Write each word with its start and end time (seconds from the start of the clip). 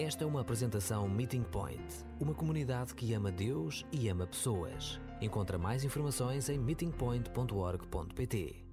Esta 0.00 0.22
é 0.22 0.26
uma 0.28 0.42
apresentação 0.42 1.08
Meeting 1.08 1.42
Point, 1.42 1.82
uma 2.20 2.32
comunidade 2.32 2.94
que 2.94 3.12
ama 3.14 3.32
Deus 3.32 3.84
e 3.90 4.08
ama 4.08 4.28
pessoas. 4.28 5.00
Encontra 5.20 5.58
mais 5.58 5.82
informações 5.82 6.48
em 6.48 6.56
meetingpoint.org.pt. 6.56 8.64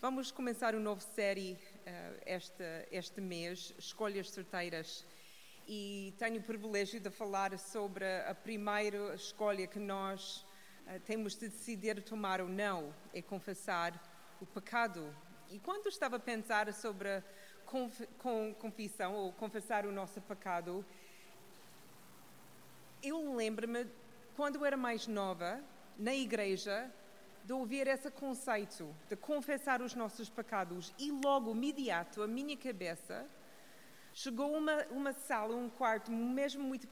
Vamos 0.00 0.32
começar 0.32 0.74
uma 0.74 0.82
nova 0.82 1.00
série 1.00 1.52
uh, 1.52 1.56
este, 2.26 2.64
este 2.90 3.20
mês, 3.20 3.72
Escolhas 3.78 4.30
Certeiras. 4.30 5.06
E 5.68 6.12
tenho 6.18 6.40
o 6.40 6.42
privilégio 6.42 6.98
de 6.98 7.10
falar 7.10 7.56
sobre 7.56 8.04
a 8.22 8.34
primeira 8.34 9.14
escolha 9.14 9.64
que 9.68 9.78
nós 9.78 10.44
uh, 10.88 10.98
temos 11.06 11.36
de 11.36 11.48
decidir 11.48 12.02
tomar 12.02 12.40
ou 12.40 12.48
não, 12.48 12.92
é 13.12 13.22
confessar 13.22 13.92
o 14.40 14.46
pecado. 14.46 15.14
E 15.48 15.60
quando 15.60 15.86
estava 15.86 16.16
a 16.16 16.18
pensar 16.18 16.74
sobre 16.74 17.22
com 18.18 18.54
confissão 18.54 19.14
ou 19.14 19.32
confessar 19.32 19.84
o 19.84 19.90
nosso 19.90 20.20
pecado, 20.20 20.84
eu 23.02 23.34
lembro-me, 23.34 23.86
quando 24.36 24.56
eu 24.56 24.64
era 24.64 24.76
mais 24.76 25.06
nova, 25.08 25.60
na 25.98 26.14
igreja, 26.14 26.90
de 27.44 27.52
ouvir 27.52 27.86
esse 27.88 28.10
conceito 28.10 28.94
de 29.08 29.16
confessar 29.16 29.82
os 29.82 29.94
nossos 29.94 30.30
pecados. 30.30 30.94
E 30.98 31.10
logo, 31.10 31.50
imediato, 31.50 32.22
a 32.22 32.28
minha 32.28 32.56
cabeça 32.56 33.26
chegou 34.12 34.56
uma, 34.56 34.84
uma 34.90 35.12
sala, 35.12 35.56
um 35.56 35.68
quarto 35.68 36.12
mesmo 36.12 36.62
muito 36.62 36.86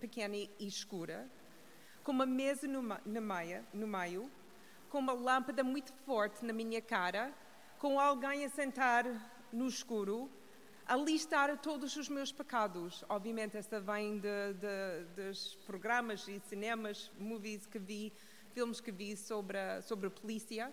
pequena 0.00 0.36
e 0.36 0.50
escura, 0.60 1.28
com 2.02 2.12
uma 2.12 2.26
mesa 2.26 2.66
no, 2.66 2.82
no, 2.82 3.20
meio, 3.20 3.64
no 3.72 3.86
meio, 3.86 4.30
com 4.88 4.98
uma 4.98 5.12
lâmpada 5.12 5.62
muito 5.62 5.92
forte 6.06 6.44
na 6.44 6.52
minha 6.52 6.80
cara, 6.80 7.32
com 7.78 8.00
alguém 8.00 8.44
a 8.44 8.48
sentar 8.48 9.04
no 9.54 9.68
escuro 9.68 10.30
a 10.86 10.96
listar 10.96 11.56
todos 11.58 11.96
os 11.96 12.08
meus 12.08 12.30
pecados. 12.30 13.04
Obviamente, 13.08 13.56
esta 13.56 13.80
vem 13.80 14.18
de, 14.18 14.52
de, 14.54 15.22
dos 15.22 15.54
programas 15.66 16.28
e 16.28 16.38
cinemas, 16.40 17.10
movies 17.18 17.66
que 17.66 17.78
vi, 17.78 18.12
filmes 18.52 18.80
que 18.80 18.92
vi 18.92 19.16
sobre 19.16 19.58
a, 19.58 19.80
sobre 19.80 20.08
a 20.08 20.10
polícia, 20.10 20.72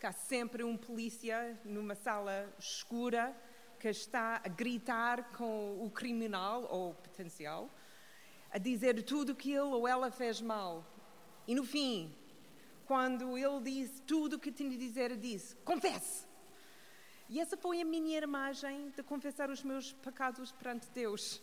que 0.00 0.06
há 0.06 0.12
sempre 0.12 0.64
um 0.64 0.76
polícia 0.76 1.56
numa 1.64 1.94
sala 1.94 2.52
escura 2.58 3.36
que 3.78 3.88
está 3.88 4.40
a 4.44 4.48
gritar 4.48 5.32
com 5.32 5.84
o 5.84 5.90
criminal 5.90 6.66
ou 6.70 6.94
potencial, 6.94 7.70
a 8.50 8.58
dizer 8.58 9.02
tudo 9.02 9.34
que 9.34 9.50
ele 9.50 9.60
ou 9.60 9.86
ela 9.86 10.10
fez 10.10 10.40
mal. 10.40 10.84
E 11.46 11.54
no 11.54 11.64
fim, 11.64 12.12
quando 12.84 13.38
ele 13.38 13.60
disse 13.62 14.02
tudo 14.02 14.36
o 14.36 14.38
que 14.38 14.50
tinha 14.50 14.70
de 14.70 14.76
dizer, 14.76 15.16
disse: 15.16 15.54
confesse! 15.64 16.31
E 17.32 17.40
essa 17.40 17.56
foi 17.56 17.80
a 17.80 17.84
minha 17.86 18.18
imagem 18.18 18.90
de 18.94 19.02
confessar 19.02 19.48
os 19.48 19.62
meus 19.62 19.90
pecados 19.90 20.52
perante 20.52 20.90
Deus. 20.90 21.40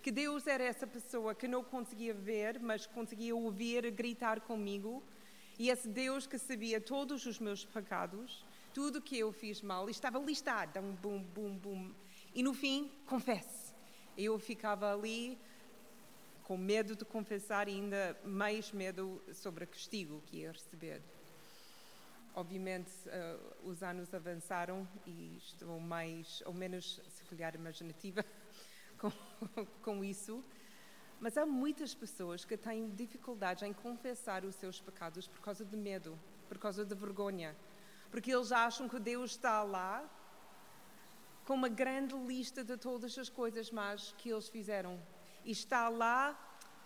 Que 0.00 0.12
Deus 0.12 0.46
era 0.46 0.62
essa 0.62 0.86
pessoa 0.86 1.34
que 1.34 1.48
não 1.48 1.64
conseguia 1.64 2.14
ver, 2.14 2.60
mas 2.60 2.86
conseguia 2.86 3.34
ouvir, 3.34 3.90
gritar 3.90 4.42
comigo. 4.42 5.02
E 5.58 5.70
esse 5.70 5.88
Deus 5.88 6.24
que 6.24 6.38
sabia 6.38 6.80
todos 6.80 7.26
os 7.26 7.40
meus 7.40 7.64
pecados, 7.64 8.46
tudo 8.72 9.02
que 9.02 9.18
eu 9.18 9.32
fiz 9.32 9.60
mal, 9.60 9.90
estava 9.90 10.20
listado, 10.20 10.78
um 10.78 10.92
bum, 10.92 11.20
bum, 11.20 11.58
bum. 11.58 11.92
E 12.32 12.40
no 12.40 12.54
fim, 12.54 12.88
confesse. 13.04 13.74
Eu 14.16 14.38
ficava 14.38 14.94
ali 14.94 15.36
com 16.44 16.56
medo 16.56 16.94
de 16.94 17.04
confessar 17.04 17.68
e 17.68 17.72
ainda 17.72 18.16
mais 18.24 18.70
medo 18.70 19.20
sobre 19.32 19.64
o 19.64 19.66
castigo 19.66 20.22
que 20.26 20.36
ia 20.36 20.52
receber. 20.52 21.02
Obviamente, 22.34 22.90
uh, 23.06 23.68
os 23.68 23.82
anos 23.82 24.12
avançaram 24.12 24.88
e 25.06 25.36
estou 25.36 25.78
mais 25.78 26.42
ou 26.44 26.52
menos, 26.52 27.00
se 27.08 27.24
calhar, 27.24 27.54
imaginativa 27.54 28.24
com, 28.98 29.12
com 29.82 30.04
isso. 30.04 30.42
Mas 31.20 31.38
há 31.38 31.46
muitas 31.46 31.94
pessoas 31.94 32.44
que 32.44 32.56
têm 32.56 32.90
dificuldades 32.90 33.62
em 33.62 33.72
confessar 33.72 34.44
os 34.44 34.56
seus 34.56 34.80
pecados 34.80 35.28
por 35.28 35.40
causa 35.40 35.64
de 35.64 35.76
medo, 35.76 36.18
por 36.48 36.58
causa 36.58 36.84
de 36.84 36.94
vergonha. 36.94 37.54
Porque 38.10 38.34
eles 38.34 38.50
acham 38.50 38.88
que 38.88 38.98
Deus 38.98 39.30
está 39.32 39.62
lá 39.62 40.04
com 41.44 41.54
uma 41.54 41.68
grande 41.68 42.14
lista 42.14 42.64
de 42.64 42.76
todas 42.76 43.16
as 43.16 43.28
coisas 43.28 43.70
más 43.70 44.12
que 44.18 44.30
eles 44.30 44.48
fizeram 44.48 45.00
e 45.44 45.52
está 45.52 45.88
lá 45.88 46.38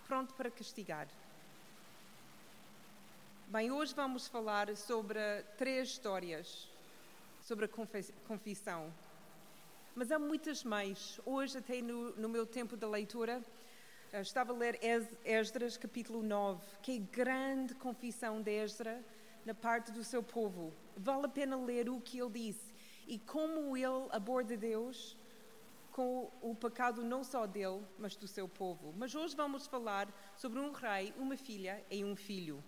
pronto 0.07 0.35
para 0.35 0.51
castigar. 0.51 1.09
Bem, 3.51 3.71
hoje 3.71 3.95
vamos 3.95 4.29
falar 4.29 4.77
sobre 4.77 5.19
três 5.57 5.89
histórias 5.89 6.69
sobre 7.41 7.65
a 7.65 7.69
confissão. 8.27 8.93
Mas 9.95 10.13
há 10.13 10.19
muitas 10.19 10.63
mais. 10.63 11.19
Hoje, 11.25 11.57
até 11.57 11.81
no, 11.81 12.15
no 12.17 12.29
meu 12.29 12.45
tempo 12.45 12.77
de 12.77 12.85
leitura, 12.85 13.43
eh, 14.13 14.21
estava 14.21 14.53
a 14.53 14.55
ler 14.55 14.79
Esdras 15.25 15.79
capítulo 15.79 16.23
9, 16.23 16.63
que 16.83 16.97
é 16.97 16.99
grande 16.99 17.75
confissão 17.77 18.43
de 18.43 18.51
Esdras 18.51 19.03
na 19.47 19.55
parte 19.55 19.93
do 19.93 20.05
seu 20.05 20.23
povo. 20.23 20.71
Vale 20.95 21.25
a 21.25 21.31
pena 21.31 21.57
ler 21.57 21.89
o 21.89 22.03
que 22.03 22.21
ele 22.21 22.51
disse 22.51 22.75
e 23.07 23.19
como 23.19 23.75
ele 23.75 24.09
aborda 24.11 24.59
Deus 24.59 25.17
com 25.91 26.31
o 26.43 26.55
pecado 26.55 27.03
não 27.03 27.25
só 27.25 27.47
dele, 27.47 27.83
mas 27.99 28.15
do 28.15 28.29
seu 28.29 28.47
povo. 28.47 28.93
Mas 28.99 29.15
hoje 29.15 29.35
vamos 29.35 29.67
falar 29.67 30.07
sobre 30.37 30.61
um 30.61 30.71
rei, 30.71 31.15
uma 31.17 31.39
filha 31.39 31.83
e 31.91 32.05
um 32.05 32.15
filho 32.15 32.63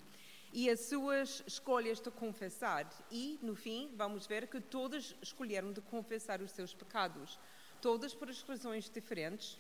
e 0.52 0.68
as 0.68 0.80
suas 0.80 1.42
escolhas 1.46 2.00
de 2.00 2.10
confessar. 2.10 2.88
E, 3.10 3.38
no 3.42 3.54
fim, 3.54 3.92
vamos 3.96 4.26
ver 4.26 4.48
que 4.48 4.60
todas 4.60 5.14
escolheram 5.22 5.72
de 5.72 5.80
confessar 5.80 6.40
os 6.40 6.50
seus 6.50 6.74
pecados, 6.74 7.38
todas 7.80 8.14
por 8.14 8.28
razões 8.28 8.90
diferentes, 8.90 9.58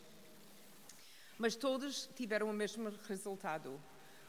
mas 1.38 1.54
todas 1.54 2.08
tiveram 2.14 2.50
o 2.50 2.52
mesmo 2.52 2.90
resultado: 3.08 3.80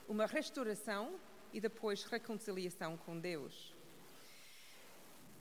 uma 0.08 0.26
restauração 0.26 1.20
e 1.52 1.60
depois 1.60 2.04
reconciliação 2.04 2.96
com 2.98 3.20
Deus. 3.20 3.76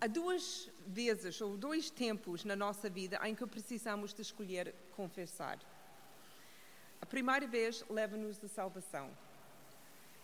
Há 0.01 0.07
duas 0.07 0.71
vezes 0.87 1.43
ou 1.43 1.59
dois 1.59 1.91
tempos 1.91 2.43
na 2.43 2.57
nossa 2.57 2.89
vida 2.89 3.21
em 3.29 3.35
que 3.35 3.47
precisamos 3.47 4.15
de 4.15 4.23
escolher 4.23 4.75
confessar. 4.97 5.59
A 7.03 7.05
primeira 7.05 7.47
vez 7.47 7.85
leva-nos 7.91 8.43
à 8.43 8.49
salvação 8.49 9.11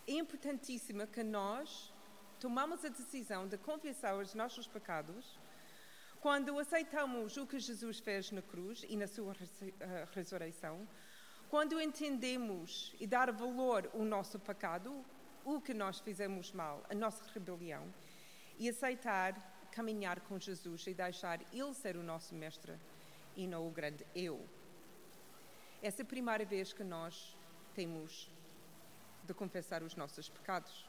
é 0.06 0.12
importantíssimo 0.12 1.06
que 1.06 1.22
nós 1.22 1.92
tomamos 2.38 2.84
a 2.84 2.88
decisão 2.88 3.46
de 3.48 3.56
confessar 3.58 4.16
os 4.16 4.34
nossos 4.34 4.66
pecados 4.66 5.38
quando 6.20 6.58
aceitamos 6.58 7.36
o 7.36 7.46
que 7.46 7.58
Jesus 7.58 7.98
fez 7.98 8.30
na 8.30 8.42
cruz 8.42 8.84
e 8.88 8.96
na 8.96 9.06
sua 9.06 9.34
eh, 9.62 10.06
ressurreição, 10.12 10.86
quando 11.48 11.80
entendemos 11.80 12.94
e 12.98 13.06
dar 13.06 13.30
valor 13.30 13.88
ao 13.94 14.04
nosso 14.04 14.38
pecado, 14.38 15.04
o 15.44 15.60
que 15.60 15.72
nós 15.72 16.00
fizemos 16.00 16.52
mal, 16.52 16.84
a 16.90 16.94
nossa 16.94 17.22
rebelião, 17.32 17.92
e 18.58 18.68
aceitar 18.68 19.56
caminhar 19.70 20.20
com 20.20 20.38
Jesus 20.38 20.86
e 20.86 20.94
deixar 20.94 21.40
Ele 21.52 21.74
ser 21.74 21.96
o 21.96 22.02
nosso 22.02 22.34
mestre 22.34 22.72
e 23.36 23.46
não 23.46 23.68
o 23.68 23.70
grande 23.70 24.06
eu. 24.14 24.44
Essa 25.82 26.00
é 26.00 26.04
a 26.04 26.06
primeira 26.06 26.44
vez 26.44 26.72
que 26.72 26.82
nós 26.82 27.36
temos 27.74 28.30
de 29.26 29.34
confessar 29.34 29.82
os 29.82 29.94
nossos 29.96 30.28
pecados. 30.28 30.88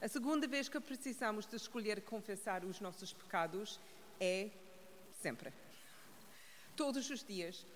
A 0.00 0.08
segunda 0.08 0.46
vez 0.46 0.68
que 0.68 0.80
precisamos 0.80 1.46
de 1.46 1.56
escolher 1.56 2.02
confessar 2.02 2.64
os 2.64 2.80
nossos 2.80 3.12
pecados 3.12 3.80
é 4.20 4.50
sempre. 5.12 5.52
Todos 6.76 7.10
os 7.10 7.24
dias, 7.24 7.66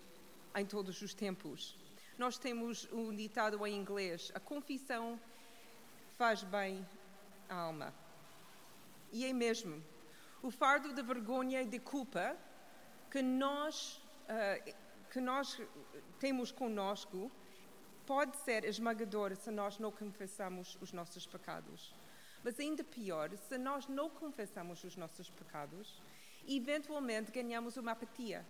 em 0.54 0.64
todos 0.66 1.00
os 1.02 1.14
tempos. 1.14 1.76
Nós 2.18 2.38
temos 2.38 2.88
um 2.92 3.14
ditado 3.14 3.66
em 3.66 3.74
inglês: 3.74 4.30
a 4.34 4.40
confissão 4.40 5.18
faz 6.16 6.42
bem 6.44 6.86
à 7.48 7.54
alma. 7.54 7.92
E 9.10 9.24
é 9.24 9.32
mesmo. 9.32 9.82
O 10.42 10.50
fardo 10.50 10.92
de 10.92 11.02
vergonha 11.02 11.62
e 11.62 11.66
de 11.66 11.78
culpa 11.78 12.36
que 13.10 13.22
nós, 13.22 14.00
uh, 14.28 14.74
que 15.10 15.20
nós 15.20 15.60
temos 16.18 16.50
conosco 16.50 17.30
pode 18.12 18.36
ser 18.44 18.62
esmagador 18.66 19.34
se 19.34 19.50
nós 19.50 19.78
não 19.78 19.90
confessamos 19.90 20.76
os 20.82 20.92
nossos 20.92 21.26
pecados. 21.26 21.94
Mas 22.44 22.60
ainda 22.60 22.84
pior, 22.84 23.34
se 23.38 23.56
nós 23.56 23.88
não 23.88 24.10
confessamos 24.10 24.84
os 24.84 24.96
nossos 24.96 25.30
pecados, 25.30 25.98
eventualmente 26.46 27.32
ganhamos 27.32 27.78
uma 27.78 27.92
apatia. 27.92 28.44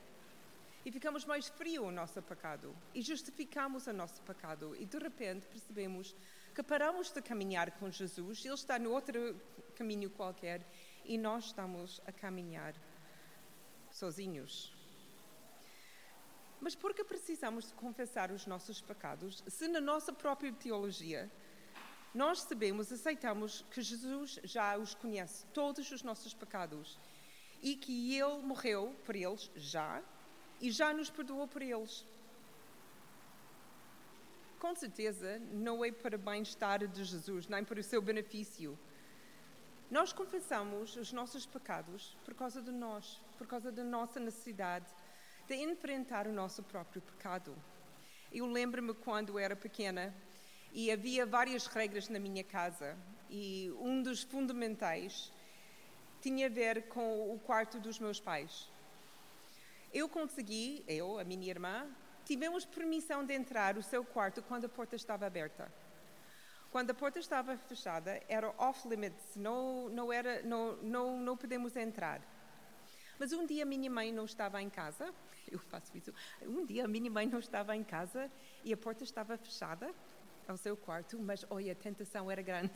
E 0.84 0.90
ficamos 0.90 1.24
mais 1.24 1.46
frio 1.46 1.84
o 1.84 1.92
nosso 1.92 2.20
pecado. 2.22 2.74
E 2.92 3.02
justificamos 3.02 3.86
o 3.86 3.92
nosso 3.92 4.20
pecado. 4.22 4.74
E 4.74 4.84
de 4.84 4.98
repente 4.98 5.46
percebemos 5.46 6.12
que 6.52 6.62
paramos 6.64 7.12
de 7.12 7.22
caminhar 7.22 7.70
com 7.78 7.88
Jesus, 7.88 8.44
Ele 8.44 8.54
está 8.54 8.80
no 8.80 8.90
outro 8.90 9.40
caminho 9.76 10.10
qualquer, 10.10 10.66
e 11.04 11.16
nós 11.16 11.44
estamos 11.44 12.00
a 12.04 12.10
caminhar 12.10 12.74
sozinhos. 13.92 14.81
Mas 16.62 16.76
por 16.76 16.94
que 16.94 17.02
precisamos 17.02 17.66
de 17.66 17.74
confessar 17.74 18.30
os 18.30 18.46
nossos 18.46 18.80
pecados 18.80 19.42
se 19.48 19.66
na 19.66 19.80
nossa 19.80 20.12
própria 20.12 20.52
teologia 20.52 21.28
nós 22.14 22.42
sabemos, 22.42 22.92
aceitamos 22.92 23.64
que 23.70 23.82
Jesus 23.82 24.38
já 24.44 24.76
os 24.76 24.94
conhece, 24.94 25.44
todos 25.46 25.90
os 25.90 26.04
nossos 26.04 26.32
pecados, 26.32 26.98
e 27.60 27.74
que 27.74 28.16
Ele 28.16 28.42
morreu 28.42 28.94
por 29.04 29.16
eles 29.16 29.50
já, 29.56 30.00
e 30.60 30.70
já 30.70 30.92
nos 30.92 31.10
perdoou 31.10 31.48
por 31.48 31.62
eles. 31.62 32.06
Com 34.60 34.74
certeza, 34.76 35.40
não 35.50 35.84
é 35.84 35.90
para 35.90 36.18
bem-estar 36.18 36.86
de 36.86 37.02
Jesus, 37.02 37.48
nem 37.48 37.64
para 37.64 37.80
o 37.80 37.82
seu 37.82 38.00
benefício. 38.00 38.78
Nós 39.90 40.12
confessamos 40.12 40.94
os 40.96 41.12
nossos 41.12 41.46
pecados 41.46 42.16
por 42.24 42.34
causa 42.34 42.62
de 42.62 42.70
nós, 42.70 43.20
por 43.38 43.46
causa 43.46 43.72
da 43.72 43.82
nossa 43.82 44.20
necessidade 44.20 44.86
de 45.52 45.58
enfrentar 45.58 46.26
o 46.26 46.32
nosso 46.32 46.62
próprio 46.62 47.02
pecado. 47.02 47.54
Eu 48.32 48.46
lembro-me 48.46 48.94
quando 48.94 49.38
era 49.38 49.54
pequena 49.54 50.14
e 50.72 50.90
havia 50.90 51.26
várias 51.26 51.66
regras 51.66 52.08
na 52.08 52.18
minha 52.18 52.42
casa 52.42 52.96
e 53.28 53.70
um 53.78 54.02
dos 54.02 54.22
fundamentais 54.22 55.30
tinha 56.22 56.46
a 56.46 56.48
ver 56.48 56.88
com 56.88 57.34
o 57.34 57.38
quarto 57.38 57.78
dos 57.78 57.98
meus 57.98 58.18
pais. 58.18 58.66
Eu 59.92 60.08
consegui, 60.08 60.82
eu, 60.88 61.18
a 61.18 61.24
minha 61.24 61.50
irmã, 61.50 61.86
tivemos 62.24 62.64
permissão 62.64 63.22
de 63.22 63.34
entrar 63.34 63.74
no 63.74 63.82
seu 63.82 64.02
quarto 64.02 64.40
quando 64.40 64.64
a 64.64 64.70
porta 64.70 64.96
estava 64.96 65.26
aberta. 65.26 65.70
Quando 66.70 66.92
a 66.92 66.94
porta 66.94 67.18
estava 67.18 67.58
fechada, 67.58 68.22
era 68.26 68.54
off 68.56 68.88
limits, 68.88 69.36
não, 69.36 69.90
não, 69.90 70.10
era, 70.10 70.42
não, 70.44 70.76
não, 70.76 71.18
não 71.18 71.36
podemos 71.36 71.76
entrar. 71.76 72.22
Mas 73.18 73.34
um 73.34 73.44
dia 73.44 73.66
minha 73.66 73.90
mãe 73.90 74.10
não 74.10 74.24
estava 74.24 74.62
em 74.62 74.70
casa, 74.70 75.12
eu 75.50 75.58
faço 75.58 75.96
isso. 75.96 76.12
Um 76.42 76.64
dia 76.64 76.84
a 76.84 76.88
minha 76.88 77.10
mãe 77.10 77.26
não 77.26 77.38
estava 77.38 77.76
em 77.76 77.84
casa 77.84 78.30
e 78.64 78.72
a 78.72 78.76
porta 78.76 79.04
estava 79.04 79.36
fechada 79.36 79.92
ao 80.46 80.56
seu 80.56 80.76
quarto, 80.76 81.18
mas 81.18 81.44
olha, 81.50 81.72
a 81.72 81.74
tentação 81.74 82.30
era 82.30 82.42
grande. 82.42 82.74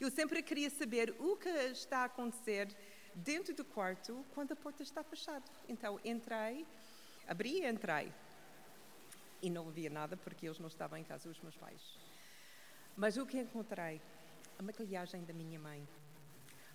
Eu 0.00 0.10
sempre 0.10 0.42
queria 0.42 0.68
saber 0.70 1.14
o 1.18 1.36
que 1.36 1.48
está 1.48 1.98
a 1.98 2.04
acontecer 2.04 2.68
dentro 3.14 3.54
do 3.54 3.64
quarto 3.64 4.24
quando 4.34 4.52
a 4.52 4.56
porta 4.56 4.82
está 4.82 5.02
fechada. 5.02 5.44
Então 5.68 6.00
entrei, 6.04 6.66
abri 7.26 7.60
e 7.60 7.66
entrei. 7.66 8.12
E 9.40 9.50
não 9.50 9.68
havia 9.68 9.90
nada 9.90 10.16
porque 10.16 10.46
eles 10.46 10.58
não 10.58 10.68
estavam 10.68 10.98
em 10.98 11.04
casa, 11.04 11.28
os 11.28 11.40
meus 11.40 11.56
pais. 11.56 11.98
Mas 12.96 13.16
o 13.16 13.26
que 13.26 13.38
encontrei? 13.38 14.00
A 14.58 14.62
maquilhagem 14.62 15.24
da 15.24 15.32
minha 15.32 15.58
mãe. 15.58 15.86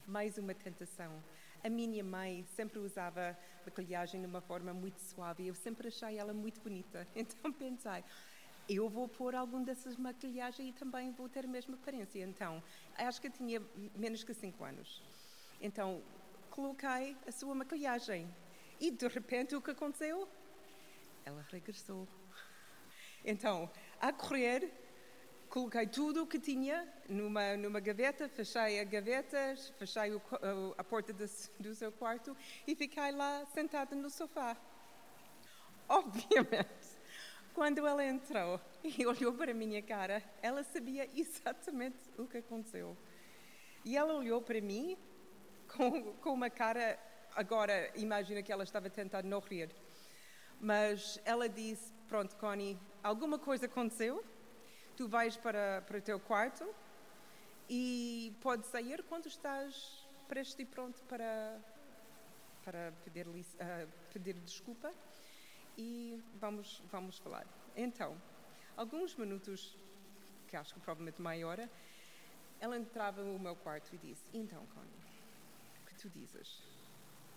Mais 0.05 0.37
uma 0.37 0.53
tentação. 0.53 1.21
A 1.63 1.69
minha 1.69 2.03
mãe 2.03 2.45
sempre 2.55 2.79
usava 2.79 3.37
maquilhagem 3.65 4.21
de 4.21 4.27
uma 4.27 4.41
forma 4.41 4.73
muito 4.73 4.99
suave 4.99 5.43
e 5.43 5.47
eu 5.47 5.55
sempre 5.55 5.87
achei 5.87 6.17
ela 6.17 6.33
muito 6.33 6.61
bonita. 6.61 7.07
Então 7.15 7.51
pensei, 7.51 8.03
eu 8.69 8.89
vou 8.89 9.07
pôr 9.07 9.35
algum 9.35 9.63
dessas 9.63 9.95
maquilhagens 9.97 10.69
e 10.69 10.71
também 10.71 11.11
vou 11.11 11.29
ter 11.29 11.45
a 11.45 11.47
mesma 11.47 11.75
aparência. 11.75 12.23
Então, 12.23 12.61
acho 12.97 13.19
que 13.21 13.27
eu 13.27 13.31
tinha 13.31 13.61
menos 13.95 14.23
que 14.23 14.33
5 14.33 14.63
anos. 14.63 15.01
Então, 15.61 16.01
coloquei 16.49 17.15
a 17.25 17.31
sua 17.31 17.55
maquilhagem 17.55 18.27
e 18.79 18.91
de 18.91 19.07
repente 19.07 19.55
o 19.55 19.61
que 19.61 19.71
aconteceu? 19.71 20.27
Ela 21.25 21.45
regressou. 21.51 22.07
Então, 23.25 23.69
a 23.99 24.13
correr, 24.13 24.71
coloquei 25.49 25.87
tudo 25.87 26.23
o 26.23 26.27
que 26.27 26.39
tinha 26.39 26.87
numa, 27.09 27.55
numa 27.57 27.79
gaveta, 27.79 28.27
fechei 28.29 28.79
a 28.79 28.83
gaveta, 28.83 29.55
fechei 29.77 30.13
o, 30.13 30.21
a 30.77 30.83
porta 30.83 31.13
do, 31.13 31.25
do 31.59 31.75
seu 31.75 31.91
quarto 31.91 32.35
e 32.65 32.75
fiquei 32.75 33.11
lá 33.11 33.45
sentada 33.53 33.95
no 33.95 34.09
sofá. 34.09 34.55
Obviamente, 35.87 36.97
quando 37.53 37.87
ela 37.87 38.05
entrou 38.05 38.59
e 38.83 39.05
olhou 39.07 39.33
para 39.33 39.51
a 39.51 39.53
minha 39.53 39.81
cara, 39.81 40.21
ela 40.41 40.63
sabia 40.63 41.09
exatamente 41.15 41.97
o 42.17 42.27
que 42.27 42.37
aconteceu. 42.37 42.95
E 43.85 43.95
ela 43.95 44.13
olhou 44.13 44.41
para 44.41 44.59
mim 44.61 44.97
com, 45.75 46.13
com 46.15 46.33
uma 46.33 46.49
cara. 46.49 46.99
Agora, 47.35 47.91
imagina 47.95 48.43
que 48.43 48.51
ela 48.51 48.63
estava 48.63 48.89
tentando 48.89 49.25
não 49.27 49.39
rir. 49.39 49.69
Mas 50.59 51.19
ela 51.23 51.47
disse: 51.47 51.93
Pronto, 52.07 52.35
Connie, 52.35 52.77
alguma 53.01 53.39
coisa 53.39 53.65
aconteceu, 53.65 54.23
tu 54.97 55.07
vais 55.07 55.37
para, 55.37 55.83
para 55.83 55.99
o 55.99 56.01
teu 56.01 56.19
quarto 56.19 56.67
e 57.69 58.35
podes 58.41 58.65
sair 58.65 59.03
quando 59.03 59.27
estás 59.27 60.03
prestes 60.27 60.57
e 60.59 60.65
pronto 60.65 61.03
para, 61.03 61.59
para 62.65 62.91
pedir, 63.03 63.27
uh, 63.27 63.33
pedir 64.11 64.33
desculpa 64.39 64.91
e 65.77 66.19
vamos, 66.39 66.81
vamos 66.91 67.19
falar. 67.19 67.45
Então, 67.75 68.19
alguns 68.75 69.15
minutos, 69.15 69.77
que 70.47 70.57
acho 70.57 70.73
que 70.73 70.79
provavelmente 70.79 71.21
meia 71.21 71.47
hora, 71.47 71.69
ela 72.59 72.75
entrava 72.75 73.23
no 73.23 73.37
meu 73.37 73.55
quarto 73.55 73.93
e 73.93 73.99
disse: 73.99 74.23
Então, 74.33 74.65
Connie, 74.73 74.99
o 75.83 75.85
que 75.85 75.95
tu 75.95 76.09
dizes? 76.09 76.63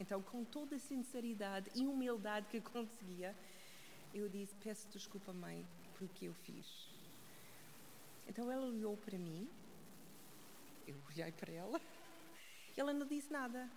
Então, 0.00 0.22
com 0.22 0.44
toda 0.44 0.76
a 0.76 0.78
sinceridade 0.78 1.70
e 1.74 1.86
humildade 1.86 2.46
que 2.48 2.58
conseguia, 2.62 3.36
eu 4.14 4.30
disse: 4.30 4.54
Peço 4.64 4.88
desculpa, 4.88 5.30
mãe, 5.30 5.66
por 5.98 6.06
o 6.06 6.08
que 6.08 6.24
eu 6.24 6.32
fiz. 6.32 6.99
Então 8.30 8.50
ela 8.50 8.64
olhou 8.64 8.96
para 8.96 9.18
mim, 9.18 9.46
eu 10.86 10.96
olhei 11.08 11.32
para 11.32 11.52
ela, 11.52 11.80
ela 12.76 12.92
não 12.92 13.06
disse 13.06 13.30
nada. 13.32 13.68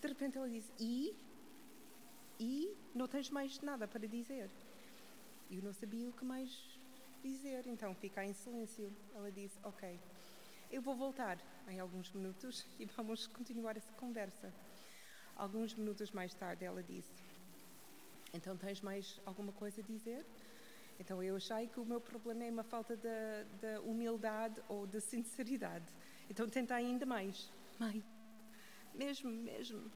De 0.00 0.08
repente 0.08 0.38
ela 0.38 0.48
disse: 0.48 0.72
E? 0.80 1.14
e 2.38 2.74
não 2.94 3.06
tens 3.06 3.30
mais 3.30 3.60
nada 3.60 3.86
para 3.86 4.06
dizer. 4.06 4.50
Eu 5.50 5.62
não 5.62 5.72
sabia 5.72 6.08
o 6.08 6.12
que 6.12 6.24
mais 6.24 6.50
dizer, 7.22 7.66
então 7.66 7.94
fiquei 7.94 8.24
em 8.24 8.32
silêncio. 8.32 8.90
Ela 9.14 9.30
disse: 9.30 9.58
Ok, 9.62 10.00
eu 10.70 10.82
vou 10.82 10.96
voltar 10.96 11.38
em 11.68 11.78
alguns 11.78 12.10
minutos 12.12 12.66
e 12.80 12.86
vamos 12.86 13.26
continuar 13.26 13.76
essa 13.76 13.92
conversa. 13.92 14.52
Alguns 15.36 15.74
minutos 15.74 16.10
mais 16.10 16.32
tarde 16.34 16.64
ela 16.64 16.82
disse: 16.82 17.12
Então 18.32 18.56
tens 18.56 18.80
mais 18.80 19.20
alguma 19.26 19.52
coisa 19.52 19.80
a 19.80 19.84
dizer? 19.84 20.24
Então 20.98 21.22
eu 21.22 21.36
achei 21.36 21.66
que 21.66 21.80
o 21.80 21.84
meu 21.84 22.00
problema 22.00 22.44
é 22.44 22.50
uma 22.50 22.62
falta 22.62 22.96
de, 22.96 23.44
de 23.60 23.78
humildade 23.84 24.62
ou 24.68 24.86
de 24.86 25.00
sinceridade. 25.00 25.92
Então 26.30 26.48
tentei 26.48 26.76
ainda 26.76 27.04
mais. 27.04 27.50
Mãe, 27.78 28.02
mesmo, 28.94 29.30
mesmo, 29.30 29.90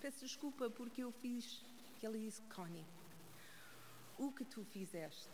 peço 0.00 0.24
desculpa 0.24 0.70
porque 0.70 1.02
eu 1.02 1.10
fiz. 1.10 1.64
E 2.00 2.06
ele 2.06 2.18
disse: 2.18 2.40
Connie, 2.42 2.86
o 4.16 4.30
que 4.30 4.44
tu 4.44 4.64
fizeste. 4.64 5.28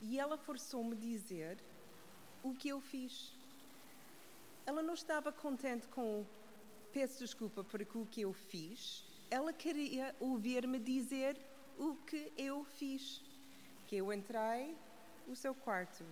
E 0.00 0.18
ela 0.18 0.36
forçou-me 0.36 0.94
a 0.94 1.00
dizer 1.00 1.58
o 2.42 2.54
que 2.54 2.68
eu 2.68 2.80
fiz. 2.80 3.34
Ela 4.66 4.82
não 4.82 4.94
estava 4.94 5.32
contente 5.32 5.88
com 5.88 6.24
peço 6.92 7.18
desculpa 7.18 7.64
por 7.64 7.80
o 7.80 8.06
que 8.06 8.20
eu 8.20 8.32
fiz. 8.32 9.04
Ela 9.30 9.52
queria 9.52 10.14
ouvir-me 10.20 10.78
dizer 10.78 11.38
o 11.78 11.94
que 12.06 12.32
eu 12.36 12.64
fiz. 12.64 13.22
Que 13.86 13.96
eu 13.96 14.12
entrei 14.12 14.76
no 15.26 15.34
seu 15.34 15.54
quarto, 15.54 16.04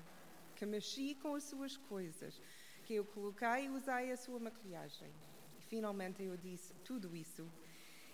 que 0.54 0.64
mexi 0.64 1.14
com 1.16 1.34
as 1.34 1.44
suas 1.44 1.76
coisas, 1.76 2.40
que 2.84 2.94
eu 2.94 3.04
coloquei 3.04 3.66
e 3.66 3.68
usei 3.68 4.12
a 4.12 4.16
sua 4.16 4.38
maquilhagem. 4.38 5.10
Finalmente 5.68 6.22
eu 6.22 6.36
disse 6.36 6.72
tudo 6.84 7.14
isso 7.14 7.46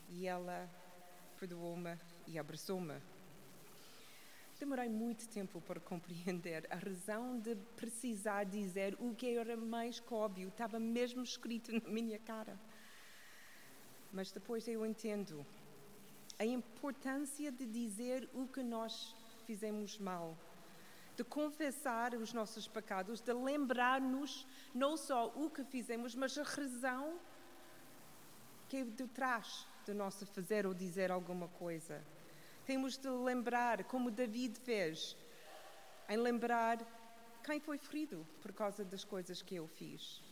e 0.09 0.27
ela 0.27 0.69
perdoou-me 1.39 1.99
e 2.27 2.39
abraçou-me. 2.39 2.95
Demorei 4.59 4.89
muito 4.89 5.29
tempo 5.29 5.61
para 5.61 5.81
compreender 5.81 6.67
a 6.71 6.77
razão 6.77 7.39
de 7.39 7.57
precisar 7.77 8.45
dizer 8.45 8.97
o 9.01 9.15
que 9.15 9.37
era 9.37 9.57
mais 9.57 10.03
óbvio, 10.09 10.49
estava 10.49 10.79
mesmo 10.79 11.23
escrito 11.23 11.73
na 11.73 11.91
minha 11.91 12.19
cara. 12.19 12.59
Mas 14.13 14.31
depois 14.31 14.69
eu 14.69 14.87
entendo 14.87 15.45
a 16.39 16.45
importância 16.45 17.51
de 17.53 17.67
dizer 17.67 18.29
o 18.35 18.47
que 18.47 18.63
nós 18.63 19.15
fizemos 19.47 19.99
mal, 19.99 20.37
de 21.17 21.25
confessar 21.25 22.15
os 22.15 22.33
nossos 22.33 22.67
pecados, 22.67 23.21
de 23.21 23.33
lembrar-nos 23.33 24.47
não 24.75 24.97
só 24.97 25.27
o 25.37 25.51
que 25.51 25.65
fizemos, 25.65 26.15
mas 26.15 26.37
a 26.39 26.43
razão 26.43 27.19
que 28.69 28.79
é 28.79 28.85
de 28.85 29.07
trás 29.09 29.67
do 29.85 29.95
nosso 29.95 30.25
fazer 30.27 30.67
ou 30.67 30.73
dizer 30.73 31.11
alguma 31.11 31.49
coisa. 31.49 32.03
Temos 32.65 32.97
de 32.97 33.09
lembrar, 33.09 33.85
como 33.85 34.11
David 34.11 34.59
fez, 34.61 35.17
em 36.09 36.17
lembrar 36.17 36.79
quem 37.45 37.61
foi 37.61 37.77
ferido 37.77 38.27
por 38.41 38.53
causa 38.53 38.85
das 38.85 39.05
coisas 39.05 39.43
que 39.43 39.57
eu 39.57 39.67
fiz. 39.67 40.23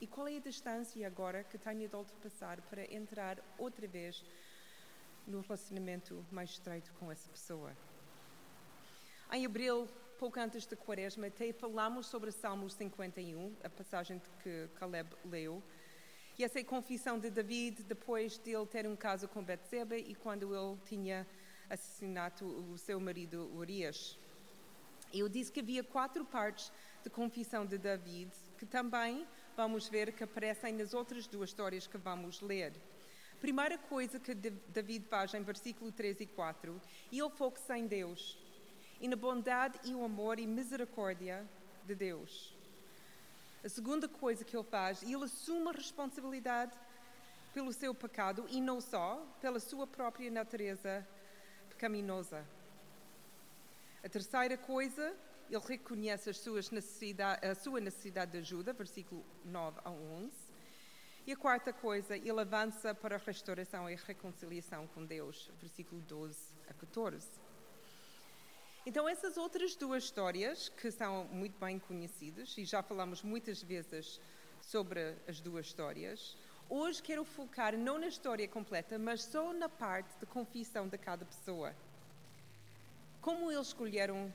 E 0.00 0.06
qual 0.06 0.28
é 0.28 0.36
a 0.36 0.40
distância 0.40 1.06
agora 1.06 1.44
que 1.44 1.56
tenho 1.56 1.88
de 1.88 1.96
ultrapassar 1.96 2.60
para 2.62 2.84
entrar 2.92 3.38
outra 3.56 3.86
vez 3.86 4.24
no 5.28 5.40
relacionamento 5.40 6.24
mais 6.30 6.50
estreito 6.50 6.92
com 6.94 7.12
essa 7.12 7.28
pessoa? 7.28 7.76
Em 9.30 9.44
abril, 9.44 9.86
pouco 10.18 10.40
antes 10.40 10.66
da 10.66 10.76
quaresma, 10.76 11.26
até 11.26 11.52
falámos 11.52 12.06
sobre 12.06 12.32
Salmos 12.32 12.72
51, 12.72 13.54
a 13.62 13.68
passagem 13.68 14.20
que 14.42 14.68
Caleb 14.76 15.10
leu, 15.24 15.62
e 16.38 16.44
essa 16.44 16.58
é 16.58 16.62
a 16.62 16.64
confissão 16.64 17.18
de 17.18 17.30
David 17.30 17.82
depois 17.82 18.38
de 18.38 18.54
ele 18.54 18.66
ter 18.66 18.86
um 18.86 18.94
caso 18.94 19.26
com 19.28 19.42
Betseba 19.42 19.96
e 19.96 20.14
quando 20.14 20.54
ele 20.54 20.78
tinha 20.86 21.26
assassinado 21.68 22.46
o 22.72 22.78
seu 22.78 22.98
marido 23.00 23.50
Urias. 23.54 24.16
Eu 25.12 25.28
disse 25.28 25.50
que 25.50 25.60
havia 25.60 25.82
quatro 25.82 26.24
partes 26.24 26.72
de 27.02 27.10
confissão 27.10 27.66
de 27.66 27.76
David 27.76 28.30
que 28.56 28.64
também 28.64 29.26
vamos 29.56 29.88
ver 29.88 30.12
que 30.12 30.22
aparecem 30.22 30.72
nas 30.72 30.94
outras 30.94 31.26
duas 31.26 31.50
histórias 31.50 31.86
que 31.86 31.98
vamos 31.98 32.40
ler. 32.40 32.72
Primeira 33.40 33.78
coisa 33.78 34.18
que 34.18 34.34
David 34.34 35.06
faz 35.08 35.32
em 35.34 35.42
versículo 35.42 35.92
3 35.92 36.20
e 36.20 36.26
4, 36.26 36.80
ele 37.12 37.30
foca-se 37.30 37.72
em 37.74 37.86
Deus 37.86 38.36
e 39.00 39.06
na 39.06 39.16
bondade 39.16 39.78
e 39.84 39.94
o 39.94 40.04
amor 40.04 40.38
e 40.40 40.46
misericórdia 40.46 41.46
de 41.86 41.94
Deus. 41.94 42.52
A 43.64 43.68
segunda 43.68 44.08
coisa 44.08 44.44
que 44.44 44.56
ele 44.56 44.64
faz, 44.64 45.02
ele 45.02 45.24
assume 45.24 45.68
a 45.68 45.72
responsabilidade 45.72 46.76
pelo 47.54 47.72
seu 47.72 47.94
pecado 47.94 48.44
e 48.48 48.60
não 48.60 48.80
só, 48.80 49.24
pela 49.40 49.60
sua 49.60 49.86
própria 49.86 50.30
natureza 50.30 51.06
pecaminosa. 51.68 52.44
A 54.02 54.08
terceira 54.08 54.56
coisa, 54.56 55.14
ele 55.50 55.62
reconhece 55.66 56.30
as 56.30 56.38
suas 56.38 56.70
necessidade, 56.70 57.46
a 57.46 57.54
sua 57.54 57.80
necessidade 57.80 58.32
de 58.32 58.38
ajuda, 58.38 58.72
versículo 58.72 59.24
9 59.44 59.80
a 59.84 59.90
11. 59.90 60.47
E 61.28 61.32
a 61.32 61.36
quarta 61.36 61.74
coisa, 61.74 62.16
ele 62.16 62.40
avança 62.40 62.94
para 62.94 63.16
a 63.16 63.18
restauração 63.18 63.90
e 63.90 63.94
reconciliação 63.94 64.86
com 64.86 65.04
Deus, 65.04 65.50
versículo 65.60 66.00
12 66.00 66.38
a 66.66 66.72
14. 66.72 67.28
Então, 68.86 69.06
essas 69.06 69.36
outras 69.36 69.76
duas 69.76 70.04
histórias, 70.04 70.70
que 70.70 70.90
são 70.90 71.24
muito 71.26 71.60
bem 71.60 71.78
conhecidas, 71.80 72.56
e 72.56 72.64
já 72.64 72.82
falamos 72.82 73.22
muitas 73.22 73.62
vezes 73.62 74.18
sobre 74.62 75.16
as 75.28 75.38
duas 75.38 75.66
histórias, 75.66 76.34
hoje 76.66 77.02
quero 77.02 77.22
focar 77.26 77.76
não 77.76 77.98
na 77.98 78.06
história 78.06 78.48
completa, 78.48 78.98
mas 78.98 79.22
só 79.24 79.52
na 79.52 79.68
parte 79.68 80.18
de 80.18 80.24
confissão 80.24 80.88
de 80.88 80.96
cada 80.96 81.26
pessoa. 81.26 81.76
Como 83.20 83.52
eles 83.52 83.66
escolheram 83.66 84.32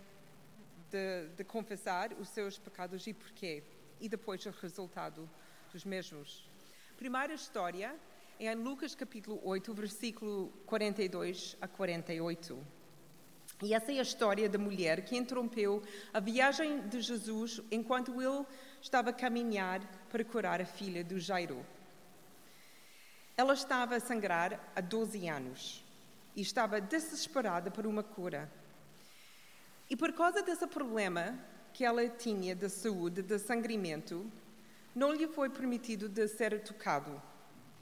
de, 0.92 1.28
de 1.38 1.44
confessar 1.44 2.14
os 2.14 2.30
seus 2.30 2.60
pecados 2.60 3.08
e 3.08 3.16
porquê, 3.16 3.64
e 4.00 4.08
depois 4.08 4.46
o 4.46 4.52
resultado 4.52 5.28
dos 5.72 5.84
mesmos. 5.84 6.53
Primeira 6.98 7.34
história 7.34 7.96
é 8.40 8.52
em 8.52 8.56
Lucas 8.56 8.94
capítulo 8.94 9.42
8, 9.44 9.74
versículo 9.74 10.54
42 10.66 11.58
a 11.60 11.68
48. 11.68 12.58
E 13.64 13.74
essa 13.74 13.92
é 13.92 14.00
a 14.00 14.02
história 14.02 14.48
da 14.48 14.60
mulher 14.60 15.04
que 15.04 15.18
interrompeu 15.18 15.82
a 16.14 16.20
viagem 16.20 16.88
de 16.88 17.02
Jesus 17.02 17.62
enquanto 17.72 18.22
ele 18.22 18.46
estava 18.82 19.10
a 19.10 19.14
caminhar 19.14 19.82
para 20.10 20.24
curar 20.24 20.62
a 20.62 20.66
filha 20.66 21.04
do 21.04 21.20
Jairo. 21.20 21.66
Ela 23.36 23.54
estava 23.54 23.96
a 23.96 24.00
sangrar 24.00 24.60
há 24.76 24.80
12 24.80 25.28
anos 25.28 25.84
e 26.36 26.42
estava 26.42 26.80
desesperada 26.80 27.72
por 27.72 27.88
uma 27.88 28.04
cura. 28.04 28.50
E 29.90 29.96
por 29.96 30.14
causa 30.14 30.44
desse 30.44 30.68
problema 30.68 31.38
que 31.74 31.84
ela 31.84 32.08
tinha 32.08 32.56
de 32.56 32.70
saúde, 32.70 33.24
de 33.24 33.40
sangramento, 33.40 34.32
não 34.96 35.12
lhe 35.12 35.28
foi 35.28 35.50
permitido 35.50 36.08
de 36.08 36.28
ser 36.28 36.62
tocado 36.64 37.22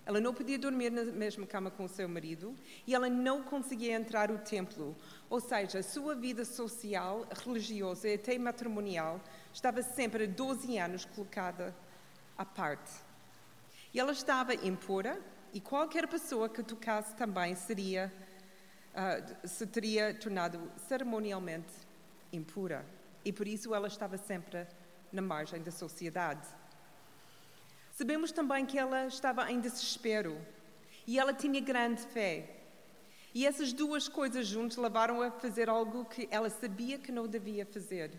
ela 0.06 0.20
não 0.20 0.34
podia 0.34 0.58
dormir 0.58 0.89
na 0.91 1.06
mesma 1.06 1.46
cama 1.46 1.70
com 1.70 1.86
o 1.86 1.89
seu 1.89 2.10
marido 2.10 2.56
e 2.88 2.96
ela 2.96 3.10
não 3.10 3.44
conseguia 3.44 3.94
entrar 3.94 4.30
no 4.30 4.39
templo. 4.39 4.96
Ou 5.30 5.39
seja, 5.39 5.80
a 5.80 5.84
sua 5.84 6.15
vida 6.15 6.44
social, 6.44 7.27
religiosa 7.46 8.10
e 8.10 8.15
até 8.15 8.38
matrimonial 8.38 9.22
estava 9.53 9.82
sempre 9.84 10.24
há 10.24 10.27
12 10.27 10.77
anos 10.77 11.06
colocada 11.06 11.75
à 12.38 12.44
parte. 12.44 12.91
E 13.94 14.00
ela 14.00 14.12
estava 14.12 14.56
impura 14.56 15.22
e 15.53 15.62
qualquer 15.62 16.08
pessoa 16.08 16.50
que 16.50 16.63
tocasse 16.63 17.15
também 17.15 17.53
seria, 17.56 18.12
uh, 18.94 19.48
se 19.48 19.68
teria 19.68 20.13
tornado 20.13 20.72
cerimonialmente 20.88 21.74
impura. 22.34 22.86
E 23.24 23.32
por 23.32 23.48
isso 23.48 23.75
ela 23.75 23.88
estava 23.88 24.18
sempre 24.18 24.65
na 25.12 25.22
margem 25.22 25.62
da 25.62 25.72
sociedade. 25.72 26.48
Sabemos 28.01 28.31
também 28.31 28.65
que 28.65 28.79
ela 28.79 29.05
estava 29.05 29.51
em 29.51 29.60
desespero 29.60 30.36
e 31.05 31.20
ela 31.20 31.36
tinha 31.36 31.62
grande 31.62 32.01
fé. 32.01 32.50
E 33.31 33.46
essas 33.46 33.72
duas 33.72 34.08
coisas 34.08 34.48
juntas 34.48 34.75
levaram 34.75 35.22
a 35.22 35.29
fazer 35.29 35.70
algo 35.70 36.05
que 36.05 36.27
ela 36.31 36.50
sabia 36.50 36.98
que 36.98 37.12
não 37.12 37.27
devia 37.27 37.63
fazer. 37.63 38.12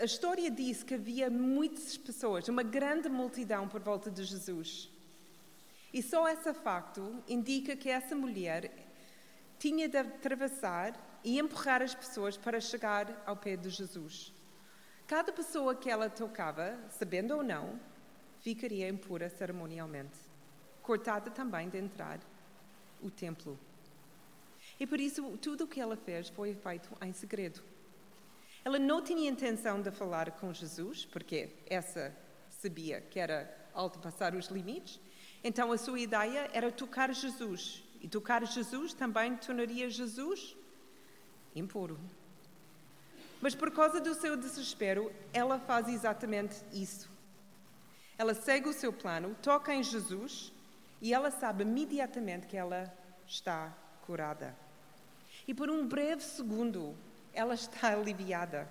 A 0.00 0.04
história 0.06 0.50
diz 0.50 0.82
que 0.82 0.94
havia 0.94 1.28
muitas 1.28 1.98
pessoas, 1.98 2.48
uma 2.48 2.62
grande 2.62 3.10
multidão 3.10 3.68
por 3.68 3.82
volta 3.82 4.10
de 4.10 4.24
Jesus. 4.24 4.88
E 5.92 6.02
só 6.02 6.26
esse 6.30 6.54
facto 6.54 7.22
indica 7.28 7.76
que 7.76 7.90
essa 7.90 8.14
mulher 8.14 8.72
tinha 9.58 9.86
de 9.86 9.98
atravessar 9.98 11.20
e 11.22 11.38
empurrar 11.38 11.82
as 11.82 11.94
pessoas 11.94 12.38
para 12.38 12.58
chegar 12.58 13.22
ao 13.26 13.36
pé 13.36 13.54
de 13.54 13.68
Jesus. 13.68 14.32
Cada 15.06 15.32
pessoa 15.32 15.74
que 15.74 15.88
ela 15.88 16.10
tocava, 16.10 16.76
sabendo 16.90 17.36
ou 17.36 17.42
não, 17.42 17.78
ficaria 18.40 18.88
impura 18.88 19.28
cerimonialmente, 19.28 20.18
cortada 20.82 21.30
também 21.30 21.68
de 21.68 21.78
entrar 21.78 22.18
o 23.00 23.08
templo. 23.10 23.58
E 24.80 24.86
por 24.86 24.98
isso, 24.98 25.38
tudo 25.38 25.64
o 25.64 25.66
que 25.68 25.80
ela 25.80 25.96
fez 25.96 26.28
foi 26.28 26.54
feito 26.54 26.90
em 27.00 27.12
segredo. 27.12 27.62
Ela 28.64 28.80
não 28.80 29.00
tinha 29.00 29.30
intenção 29.30 29.80
de 29.80 29.92
falar 29.92 30.32
com 30.32 30.52
Jesus, 30.52 31.04
porque 31.04 31.50
essa 31.66 32.12
sabia 32.50 33.00
que 33.00 33.20
era 33.20 33.44
passar 34.02 34.34
os 34.34 34.48
limites. 34.48 34.98
Então, 35.44 35.70
a 35.70 35.78
sua 35.78 36.00
ideia 36.00 36.50
era 36.52 36.72
tocar 36.72 37.14
Jesus. 37.14 37.84
E 38.00 38.08
tocar 38.08 38.44
Jesus 38.44 38.92
também 38.92 39.36
tornaria 39.36 39.88
Jesus 39.88 40.56
impuro. 41.54 41.98
Mas 43.40 43.54
por 43.54 43.70
causa 43.70 44.00
do 44.00 44.14
seu 44.14 44.36
desespero, 44.36 45.12
ela 45.32 45.58
faz 45.58 45.88
exatamente 45.88 46.56
isso. 46.72 47.10
Ela 48.18 48.34
segue 48.34 48.68
o 48.68 48.72
seu 48.72 48.92
plano, 48.92 49.36
toca 49.42 49.74
em 49.74 49.82
Jesus 49.82 50.52
e 51.00 51.12
ela 51.12 51.30
sabe 51.30 51.62
imediatamente 51.62 52.46
que 52.46 52.56
ela 52.56 52.92
está 53.26 53.76
curada. 54.06 54.56
E 55.46 55.52
por 55.52 55.70
um 55.70 55.86
breve 55.86 56.22
segundo, 56.22 56.96
ela 57.32 57.54
está 57.54 57.92
aliviada. 57.92 58.68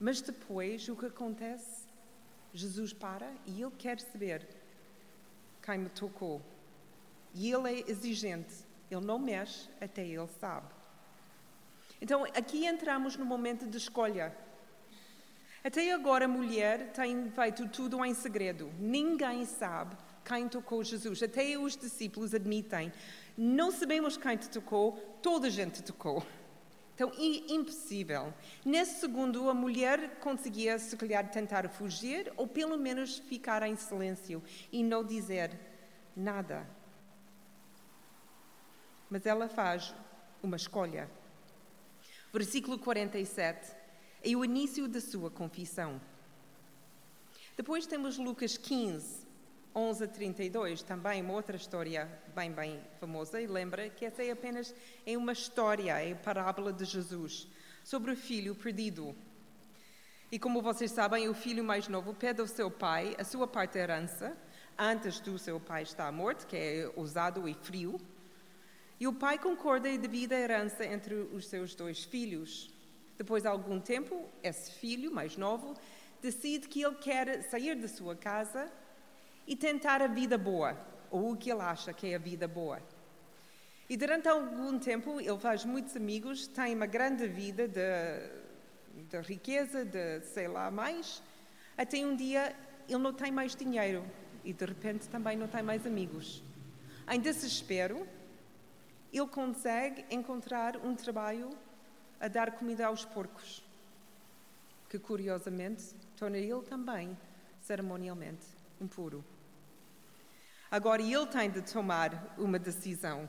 Mas 0.00 0.20
depois, 0.20 0.88
o 0.88 0.96
que 0.96 1.06
acontece? 1.06 1.82
Jesus 2.54 2.92
para 2.92 3.32
e 3.46 3.62
ele 3.62 3.70
quer 3.78 4.00
saber 4.00 4.46
quem 5.62 5.78
me 5.78 5.88
tocou. 5.90 6.42
E 7.34 7.50
ele 7.50 7.70
é 7.70 7.90
exigente. 7.90 8.54
Ele 8.90 9.04
não 9.04 9.18
mexe 9.18 9.70
até 9.80 10.04
ele 10.04 10.28
sabe. 10.40 10.68
Então, 12.02 12.24
aqui 12.24 12.66
entramos 12.66 13.16
no 13.16 13.24
momento 13.24 13.64
de 13.64 13.76
escolha. 13.78 14.36
Até 15.62 15.92
agora, 15.92 16.24
a 16.24 16.28
mulher 16.28 16.90
tem 16.90 17.30
feito 17.30 17.68
tudo 17.68 18.04
em 18.04 18.12
segredo. 18.12 18.72
Ninguém 18.80 19.44
sabe 19.44 19.96
quem 20.24 20.48
tocou 20.48 20.82
Jesus. 20.82 21.22
Até 21.22 21.56
os 21.56 21.76
discípulos 21.76 22.34
admitem: 22.34 22.92
não 23.38 23.70
sabemos 23.70 24.16
quem 24.16 24.36
te 24.36 24.50
tocou, 24.50 24.94
toda 25.22 25.46
a 25.46 25.50
gente 25.50 25.80
tocou. 25.80 26.26
Então, 26.92 27.12
impossível. 27.16 28.34
Nesse 28.64 28.98
segundo, 28.98 29.48
a 29.48 29.54
mulher 29.54 30.18
conseguia, 30.18 30.80
se 30.80 30.96
calhar, 30.96 31.30
tentar 31.30 31.68
fugir 31.68 32.32
ou 32.36 32.48
pelo 32.48 32.76
menos 32.76 33.18
ficar 33.18 33.62
em 33.62 33.76
silêncio 33.76 34.42
e 34.72 34.82
não 34.82 35.04
dizer 35.04 35.56
nada. 36.16 36.66
Mas 39.08 39.24
ela 39.24 39.48
faz 39.48 39.94
uma 40.42 40.56
escolha. 40.56 41.08
Versículo 42.32 42.78
47 42.78 43.70
é 44.24 44.34
o 44.34 44.42
início 44.42 44.88
da 44.88 45.02
sua 45.02 45.30
confissão. 45.30 46.00
Depois 47.54 47.86
temos 47.86 48.16
Lucas 48.16 48.56
15, 48.56 49.26
11 49.76 50.04
a 50.04 50.08
32, 50.08 50.82
também 50.82 51.20
uma 51.20 51.34
outra 51.34 51.56
história 51.58 52.10
bem, 52.34 52.50
bem 52.50 52.80
famosa, 52.98 53.38
e 53.38 53.46
lembra 53.46 53.90
que 53.90 54.06
essa 54.06 54.22
é 54.24 54.30
apenas 54.30 54.74
é 55.06 55.14
uma 55.14 55.32
história, 55.32 56.00
é 56.00 56.12
a 56.12 56.16
parábola 56.16 56.72
de 56.72 56.86
Jesus 56.86 57.46
sobre 57.84 58.12
o 58.12 58.16
filho 58.16 58.54
perdido. 58.54 59.14
E 60.30 60.38
como 60.38 60.62
vocês 60.62 60.90
sabem, 60.90 61.28
o 61.28 61.34
filho 61.34 61.62
mais 61.62 61.86
novo 61.86 62.14
pede 62.14 62.40
ao 62.40 62.46
seu 62.46 62.70
pai 62.70 63.14
a 63.18 63.24
sua 63.24 63.46
parte 63.46 63.74
da 63.74 63.80
herança, 63.80 64.34
antes 64.78 65.20
do 65.20 65.38
seu 65.38 65.60
pai 65.60 65.82
estar 65.82 66.10
morto, 66.10 66.46
que 66.46 66.56
é 66.56 66.92
ousado 66.96 67.46
e 67.46 67.52
frio, 67.52 68.00
e 69.02 69.06
o 69.08 69.12
pai 69.12 69.36
concorda 69.36 69.88
e 69.88 69.98
divide 69.98 70.32
a 70.32 70.38
herança 70.38 70.86
entre 70.86 71.12
os 71.12 71.48
seus 71.48 71.74
dois 71.74 72.04
filhos. 72.04 72.72
Depois 73.18 73.42
de 73.42 73.48
algum 73.48 73.80
tempo, 73.80 74.28
esse 74.40 74.70
filho 74.70 75.10
mais 75.10 75.36
novo 75.36 75.74
decide 76.20 76.68
que 76.68 76.84
ele 76.84 76.94
quer 76.94 77.42
sair 77.50 77.74
da 77.74 77.88
sua 77.88 78.14
casa 78.14 78.70
e 79.44 79.56
tentar 79.56 80.00
a 80.00 80.06
vida 80.06 80.38
boa, 80.38 80.78
ou 81.10 81.32
o 81.32 81.36
que 81.36 81.50
ele 81.50 81.62
acha 81.62 81.92
que 81.92 82.12
é 82.12 82.14
a 82.14 82.18
vida 82.18 82.46
boa. 82.46 82.80
E 83.90 83.96
durante 83.96 84.28
algum 84.28 84.78
tempo 84.78 85.20
ele 85.20 85.36
faz 85.36 85.64
muitos 85.64 85.96
amigos, 85.96 86.46
tem 86.46 86.72
uma 86.72 86.86
grande 86.86 87.26
vida 87.26 87.66
de, 87.66 87.82
de 89.10 89.20
riqueza, 89.20 89.84
de 89.84 90.20
sei 90.26 90.46
lá 90.46 90.70
mais, 90.70 91.20
até 91.76 91.98
um 92.06 92.14
dia 92.14 92.54
ele 92.88 92.98
não 92.98 93.12
tem 93.12 93.32
mais 93.32 93.56
dinheiro 93.56 94.04
e 94.44 94.52
de 94.52 94.64
repente 94.64 95.08
também 95.08 95.36
não 95.36 95.48
tem 95.48 95.60
mais 95.60 95.84
amigos. 95.84 96.40
Em 97.10 97.18
desespero, 97.18 98.06
ele 99.12 99.26
consegue 99.26 100.04
encontrar 100.10 100.76
um 100.78 100.94
trabalho 100.94 101.50
a 102.18 102.28
dar 102.28 102.52
comida 102.52 102.86
aos 102.86 103.04
porcos, 103.04 103.62
que 104.88 104.98
curiosamente 104.98 105.94
torna 106.16 106.38
ele 106.38 106.62
também 106.62 107.16
cerimonialmente 107.60 108.46
impuro. 108.80 109.24
Agora 110.70 111.02
ele 111.02 111.26
tem 111.26 111.50
de 111.50 111.60
tomar 111.60 112.34
uma 112.38 112.58
decisão. 112.58 113.28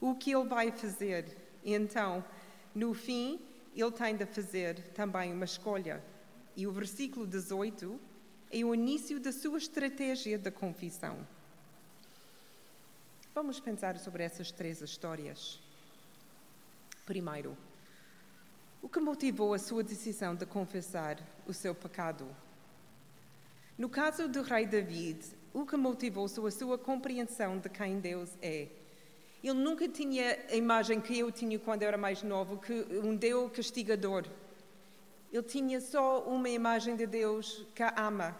O 0.00 0.14
que 0.14 0.34
ele 0.34 0.46
vai 0.46 0.70
fazer? 0.70 1.34
Então, 1.64 2.22
no 2.74 2.92
fim, 2.92 3.40
ele 3.74 3.90
tem 3.92 4.14
de 4.14 4.26
fazer 4.26 4.78
também 4.92 5.32
uma 5.32 5.46
escolha. 5.46 6.04
E 6.54 6.66
o 6.66 6.72
versículo 6.72 7.26
18 7.26 7.98
é 8.50 8.64
o 8.64 8.74
início 8.74 9.18
da 9.18 9.32
sua 9.32 9.58
estratégia 9.58 10.38
da 10.38 10.50
confissão. 10.50 11.26
Vamos 13.36 13.60
pensar 13.60 13.98
sobre 13.98 14.22
essas 14.22 14.50
três 14.50 14.80
histórias. 14.80 15.60
Primeiro, 17.04 17.54
o 18.80 18.88
que 18.88 18.98
motivou 18.98 19.52
a 19.52 19.58
sua 19.58 19.82
decisão 19.82 20.34
de 20.34 20.46
confessar 20.46 21.18
o 21.46 21.52
seu 21.52 21.74
pecado? 21.74 22.26
No 23.76 23.90
caso 23.90 24.26
do 24.26 24.40
rei 24.40 24.64
David, 24.64 25.22
o 25.52 25.66
que 25.66 25.76
motivou 25.76 26.24
a 26.24 26.50
sua 26.50 26.78
compreensão 26.78 27.58
de 27.58 27.68
quem 27.68 28.00
Deus 28.00 28.30
é? 28.40 28.68
Ele 29.44 29.52
nunca 29.52 29.86
tinha 29.86 30.38
a 30.50 30.56
imagem 30.56 30.98
que 30.98 31.18
eu 31.18 31.30
tinha 31.30 31.58
quando 31.58 31.82
eu 31.82 31.88
era 31.88 31.98
mais 31.98 32.22
novo, 32.22 32.56
que 32.56 32.72
um 33.04 33.14
Deus 33.14 33.52
castigador. 33.52 34.24
Ele 35.30 35.42
tinha 35.42 35.78
só 35.82 36.22
uma 36.22 36.48
imagem 36.48 36.96
de 36.96 37.06
Deus 37.06 37.66
que 37.74 37.82
ama, 37.98 38.34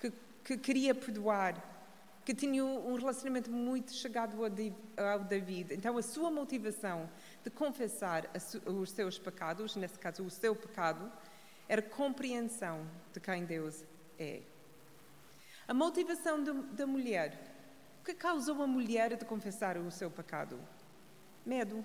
que, 0.00 0.12
que 0.42 0.58
queria 0.58 0.92
perdoar, 0.92 1.73
que 2.24 2.34
tinha 2.34 2.64
um 2.64 2.94
relacionamento 2.94 3.50
muito 3.50 3.92
chegado 3.92 4.38
ao 4.42 5.24
David. 5.24 5.74
Então, 5.74 5.98
a 5.98 6.02
sua 6.02 6.30
motivação 6.30 7.08
de 7.42 7.50
confessar 7.50 8.30
os 8.66 8.90
seus 8.90 9.18
pecados, 9.18 9.76
nesse 9.76 9.98
caso 9.98 10.24
o 10.24 10.30
seu 10.30 10.56
pecado, 10.56 11.12
era 11.68 11.82
compreensão 11.82 12.86
de 13.12 13.20
quem 13.20 13.44
Deus 13.44 13.84
é. 14.18 14.40
A 15.68 15.74
motivação 15.74 16.42
da 16.72 16.86
mulher. 16.86 17.38
O 18.00 18.04
que 18.04 18.14
causou 18.14 18.62
a 18.62 18.66
mulher 18.66 19.16
de 19.16 19.24
confessar 19.24 19.76
o 19.76 19.90
seu 19.90 20.10
pecado? 20.10 20.58
Medo. 21.44 21.84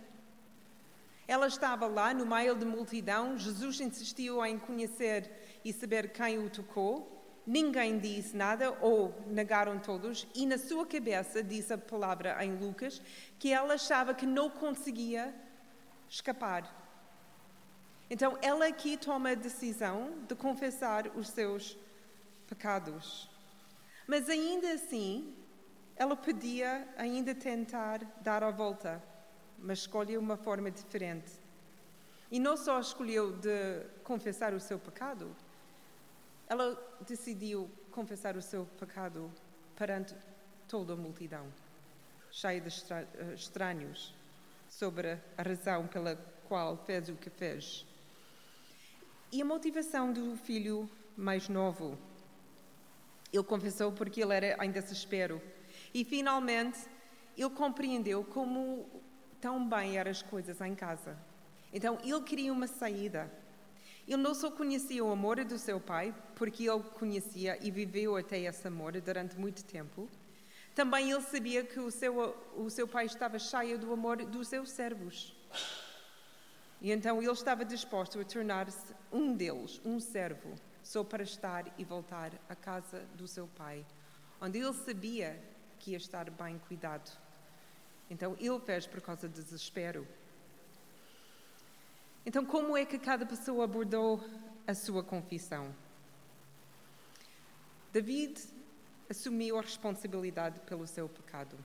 Ela 1.27 1.48
estava 1.48 1.86
lá 1.86 2.13
no 2.13 2.25
meio 2.25 2.55
da 2.55 2.65
multidão, 2.65 3.38
Jesus 3.38 3.79
insistiu 3.79 4.43
em 4.46 4.58
conhecer 4.58 5.31
e 5.63 5.72
saber 5.72 6.12
quem 6.12 6.39
o 6.39 6.50
tocou. 6.50 7.18
Ninguém 7.46 7.98
disse 7.98 8.36
nada 8.36 8.72
ou 8.81 9.13
negaram 9.27 9.79
todos, 9.79 10.27
e 10.36 10.46
na 10.46 10.58
sua 10.58 10.86
cabeça, 10.86 11.41
diz 11.41 11.72
a 11.72 11.77
palavra 11.77 12.43
em 12.46 12.55
Lucas, 12.55 13.01
que 13.39 13.51
ela 13.51 13.74
achava 13.74 14.13
que 14.13 14.25
não 14.25 14.50
conseguia 14.50 15.34
escapar. 16.08 16.75
Então 18.10 18.38
ela 18.41 18.67
aqui 18.67 18.98
toma 18.98 19.31
a 19.31 19.36
decisão 19.36 20.13
de 20.27 20.36
confessar 20.36 21.08
os 21.15 21.29
seus 21.29 21.77
pecados. 22.48 23.29
Mas 24.08 24.27
ainda 24.27 24.72
assim, 24.72 25.36
ela 25.96 26.15
podia 26.15 26.88
ainda 26.98 27.36
tentar 27.36 28.00
dar 28.22 28.43
a 28.43 28.50
volta, 28.50 29.01
mas 29.60 29.79
escolheu 29.79 30.19
uma 30.19 30.38
forma 30.38 30.72
diferente. 30.72 31.31
E 32.31 32.39
não 32.39 32.58
só 32.58 32.79
escolheu 32.79 33.34
de 33.34 33.84
confessar 34.03 34.53
o 34.53 34.60
seu 34.60 34.79
pecado, 34.79 35.36
ela 36.50 36.75
decidiu 37.08 37.70
confessar 37.91 38.36
o 38.36 38.41
seu 38.41 38.65
pecado 38.65 39.32
perante 39.75 40.15
toda 40.68 40.94
a 40.94 40.96
multidão, 40.96 41.46
cheia 42.32 42.60
de 42.60 42.70
estranhos, 43.36 44.13
sobre 44.68 45.18
a 45.38 45.44
razão 45.44 45.88
pela 45.88 46.15
qual 46.48 46.75
fez 46.86 47.08
o 47.08 47.15
que 47.15 47.29
fez. 47.29 47.86
E 49.32 49.41
a 49.41 49.46
motivação 49.46 50.12
do 50.12 50.36
filho 50.36 50.89
mais 51.15 51.48
novo 51.48 51.98
ele 53.32 53.44
confessou 53.44 53.91
porque 53.91 54.22
ele 54.22 54.34
era 54.34 54.56
ainda 54.60 54.82
desespero. 54.82 55.41
E 55.94 56.03
finalmente 56.03 56.79
ele 57.38 57.50
compreendeu 57.51 58.24
como 58.24 58.89
tão 59.39 59.68
bem 59.68 59.98
eram 59.98 60.12
as 60.12 60.22
coisas 60.22 60.60
em 60.62 60.75
casa. 60.75 61.18
Então 61.71 62.00
ele 62.04 62.21
queria 62.21 62.52
uma 62.52 62.67
saída. 62.67 63.32
Ele 64.10 64.24
não 64.24 64.34
só 64.34 64.50
conhecia 64.50 65.06
o 65.06 65.12
amor 65.12 65.45
do 65.45 65.60
seu 65.60 65.80
pai, 65.80 66.15
porque 66.34 66.67
ele 66.67 66.82
conhecia 66.95 67.60
e 67.62 67.69
viveu 67.69 68.17
até 68.17 68.39
esse 68.39 68.67
amor 68.67 69.00
durante 69.00 69.38
muito 69.38 69.63
tempo. 69.63 70.10
Também 70.74 71.12
ele 71.12 71.22
sabia 71.22 71.63
que 71.63 71.80
o 71.80 71.91
seu, 71.91 72.36
o 72.58 72.72
seu 72.72 72.88
pai 72.88 73.06
estava 73.06 73.38
cheio 73.38 73.78
do 73.78 73.93
amor 73.93 74.17
dos 74.26 74.48
seus 74.48 74.72
servos. 74.72 75.36
E 76.82 76.91
então 76.91 77.22
ele 77.22 77.32
estava 77.32 77.63
disposto 77.63 78.19
a 78.19 78.26
tornar-se 78.26 78.95
um 79.12 79.36
deles, 79.36 79.80
um 79.86 80.00
servo 80.00 80.56
só 80.82 81.04
para 81.04 81.22
estar 81.22 81.72
e 81.78 81.84
voltar 81.84 82.32
à 82.50 82.56
casa 82.56 83.06
do 83.13 83.28
seu 83.28 83.48
pai, 83.48 83.86
onde 84.41 84.58
ele 84.58 84.74
sabia 84.74 85.39
que 85.78 85.91
ia 85.91 85.98
estar 85.98 86.32
bem 86.32 86.58
cuidado. 86.67 87.12
Então 88.10 88.36
ele 88.39 88.60
fez 88.62 88.88
por 88.88 89.02
causa 89.02 89.28
do 89.30 89.39
desespero. 89.39 90.08
Então, 92.25 92.45
como 92.45 92.77
é 92.77 92.86
que 92.86 92.99
cada 92.99 93.25
pessoa 93.25 93.63
abordou 93.63 94.23
a 94.67 94.73
sua 94.73 95.03
confissão? 95.03 95.73
David 97.91 98.39
assumiu 99.10 99.58
a 99.58 99.62
responsabilidade 99.62 100.60
pelo 100.62 100.86
seu 100.86 101.10
pecado. 101.10 101.58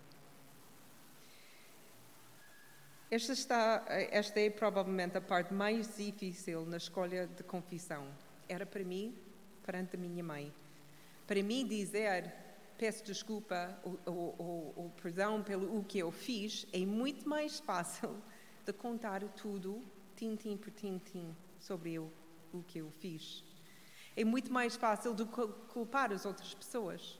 Esta, 3.10 3.32
está, 3.32 3.84
esta 3.88 4.40
é 4.40 4.50
provavelmente 4.50 5.18
a 5.18 5.20
parte 5.20 5.52
mais 5.52 5.96
difícil 5.96 6.64
na 6.64 6.78
escolha 6.78 7.26
de 7.26 7.42
confissão 7.42 8.08
era 8.48 8.64
para 8.66 8.82
mim 8.82 9.14
perante 9.64 9.96
a 9.96 9.98
minha 9.98 10.24
mãe. 10.24 10.52
Para 11.26 11.42
mim 11.42 11.66
dizer 11.66 12.32
peço 12.76 13.04
desculpa 13.04 13.78
ou, 13.84 13.98
ou, 14.06 14.72
ou, 14.76 14.90
perdão 15.02 15.42
pelo 15.42 15.78
o 15.78 15.84
que 15.84 15.98
eu 15.98 16.10
fiz 16.10 16.66
é 16.72 16.84
muito 16.84 17.28
mais 17.28 17.60
fácil 17.60 18.16
de 18.66 18.72
contar 18.72 19.22
tudo, 19.36 19.82
tintim 20.24 20.56
por 20.56 20.70
tintim, 20.70 21.36
sobre 21.58 21.92
eu, 21.92 22.10
o 22.52 22.62
que 22.62 22.78
eu 22.78 22.90
fiz. 22.90 23.44
É 24.16 24.24
muito 24.24 24.50
mais 24.52 24.74
fácil 24.74 25.14
de 25.14 25.24
culpar 25.72 26.12
as 26.12 26.24
outras 26.24 26.54
pessoas. 26.54 27.18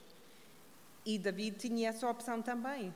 E 1.05 1.19
David 1.19 1.57
tinha 1.57 1.89
essa 1.89 2.09
opção 2.09 2.41
também. 2.41 2.93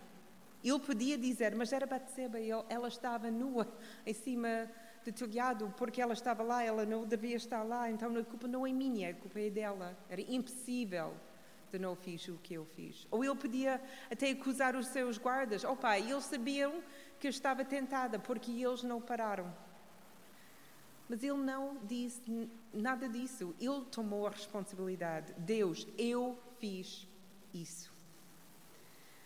Ele 0.63 0.79
podia 0.79 1.17
dizer, 1.17 1.55
mas 1.55 1.71
era 1.71 1.85
Batseba, 1.85 2.39
ela 2.39 2.87
estava 2.87 3.29
nua 3.29 3.67
em 4.05 4.13
cima 4.13 4.69
de 5.03 5.11
telhado 5.11 5.73
porque 5.77 6.01
ela 6.01 6.13
estava 6.13 6.43
lá, 6.43 6.63
ela 6.63 6.85
não 6.85 7.05
devia 7.05 7.35
estar 7.35 7.63
lá, 7.63 7.89
então 7.89 8.15
a 8.17 8.23
culpa 8.23 8.47
não 8.47 8.65
é 8.65 8.73
minha, 8.73 9.11
a 9.11 9.13
culpa 9.13 9.39
é 9.39 9.49
dela. 9.49 9.97
Era 10.09 10.21
impossível 10.21 11.13
de 11.71 11.77
não 11.77 11.95
fiz 11.95 12.27
o 12.27 12.37
que 12.37 12.55
eu 12.55 12.65
fiz. 12.65 13.07
Ou 13.11 13.23
ele 13.23 13.35
podia 13.35 13.81
até 14.11 14.31
acusar 14.31 14.75
os 14.75 14.87
seus 14.87 15.17
guardas. 15.17 15.63
Pai, 15.79 16.01
eles 16.09 16.23
sabiam 16.23 16.81
que 17.19 17.27
eu 17.27 17.29
estava 17.29 17.63
tentada 17.63 18.17
porque 18.17 18.51
eles 18.51 18.81
não 18.83 18.99
pararam. 18.99 19.53
Mas 21.09 21.23
ele 21.23 21.37
não 21.37 21.77
disse 21.85 22.47
nada 22.71 23.09
disso. 23.09 23.55
Ele 23.59 23.83
tomou 23.91 24.27
a 24.27 24.29
responsabilidade. 24.29 25.33
Deus, 25.39 25.87
eu 25.97 26.37
fiz 26.59 27.07
isso. 27.51 27.91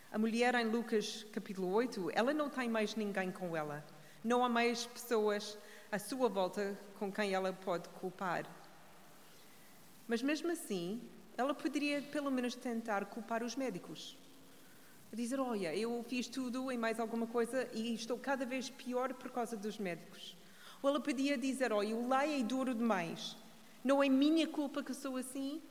A 0.10 0.18
mulher 0.18 0.56
em 0.56 0.66
Lucas 0.66 1.26
capítulo 1.34 1.68
8, 1.74 2.12
ela 2.14 2.34
não 2.34 2.50
tem 2.50 2.70
mais 2.70 2.96
ninguém 2.96 3.32
com 3.32 3.58
ela. 3.58 3.84
Não 4.24 4.46
há 4.46 4.48
mais 4.48 4.86
pessoas 4.86 5.58
à 5.92 6.00
sua 6.00 6.30
volta 6.30 6.80
com 6.98 7.12
quem 7.12 7.34
ela 7.34 7.52
pode 7.52 7.90
culpar. 7.90 8.46
Mas 10.08 10.22
mesmo 10.22 10.52
assim, 10.52 11.02
ela 11.36 11.54
poderia 11.54 12.02
pelo 12.02 12.32
menos 12.32 12.56
tentar 12.56 13.06
culpar 13.06 13.44
os 13.44 13.56
médicos. 13.56 14.18
Dizer: 15.12 15.40
Olha, 15.40 15.76
eu 15.76 16.04
fiz 16.08 16.28
tudo 16.28 16.72
e 16.72 16.78
mais 16.78 17.00
alguma 17.00 17.28
coisa 17.28 17.68
e 17.74 17.94
estou 17.94 18.18
cada 18.18 18.46
vez 18.46 18.70
pior 18.70 19.14
por 19.14 19.32
causa 19.32 19.58
dos 19.58 19.78
médicos. 19.78 20.38
Ou 20.84 20.90
ela 20.90 21.00
podia 21.00 21.38
dizer: 21.38 21.72
Olha, 21.72 21.96
o 21.96 22.10
lei 22.10 22.42
é 22.42 22.44
duro 22.44 22.76
demais. 22.76 23.38
Não 23.84 24.04
é 24.04 24.10
minha 24.10 24.46
culpa 24.48 24.84
que 24.84 24.94
sou 24.94 25.16
assim. 25.16 25.62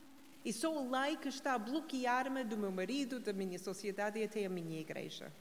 E 0.43 0.51
sou 0.51 0.77
o 0.77 0.91
lei 0.91 1.15
que 1.15 1.29
está 1.29 1.53
a 1.53 1.59
bloquear-me 1.59 2.43
do 2.43 2.57
meu 2.57 2.71
marido, 2.71 3.19
da 3.19 3.31
minha 3.31 3.57
sociedade 3.57 4.19
e 4.19 4.25
até 4.25 4.43
a 4.43 4.49
minha 4.49 4.81
igreja. 4.81 5.31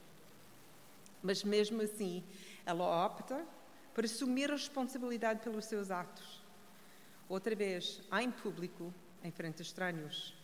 Mas 1.21 1.43
mesmo 1.43 1.83
assim, 1.83 2.23
ela 2.65 3.05
opta 3.05 3.45
por 3.93 4.05
assumir 4.05 4.51
a 4.51 4.55
responsabilidade 4.55 5.41
pelos 5.41 5.65
seus 5.65 5.91
atos. 5.91 6.41
Outra 7.29 7.55
vez, 7.57 8.01
em 8.21 8.31
público, 8.31 8.95
em 9.25 9.31
frente 9.33 9.61
a 9.61 9.63
estranhos. 9.63 10.35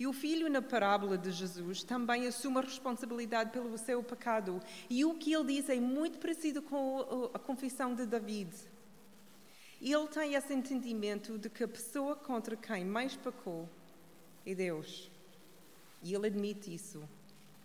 E 0.00 0.06
o 0.06 0.14
filho, 0.14 0.48
na 0.48 0.62
parábola 0.62 1.18
de 1.18 1.30
Jesus, 1.30 1.82
também 1.82 2.26
assume 2.26 2.56
a 2.56 2.62
responsabilidade 2.62 3.50
pelo 3.50 3.76
seu 3.76 4.02
pecado. 4.02 4.58
E 4.88 5.04
o 5.04 5.12
que 5.12 5.30
ele 5.30 5.44
diz 5.44 5.68
é 5.68 5.78
muito 5.78 6.18
parecido 6.18 6.62
com 6.62 7.30
a 7.34 7.38
confissão 7.38 7.94
de 7.94 8.06
David. 8.06 8.50
Ele 9.78 10.06
tem 10.06 10.34
esse 10.36 10.54
entendimento 10.54 11.36
de 11.36 11.50
que 11.50 11.64
a 11.64 11.68
pessoa 11.68 12.16
contra 12.16 12.56
quem 12.56 12.82
mais 12.82 13.14
pecou 13.14 13.68
é 14.46 14.54
Deus. 14.54 15.10
E 16.02 16.14
ele 16.14 16.28
admite 16.28 16.74
isso. 16.74 17.06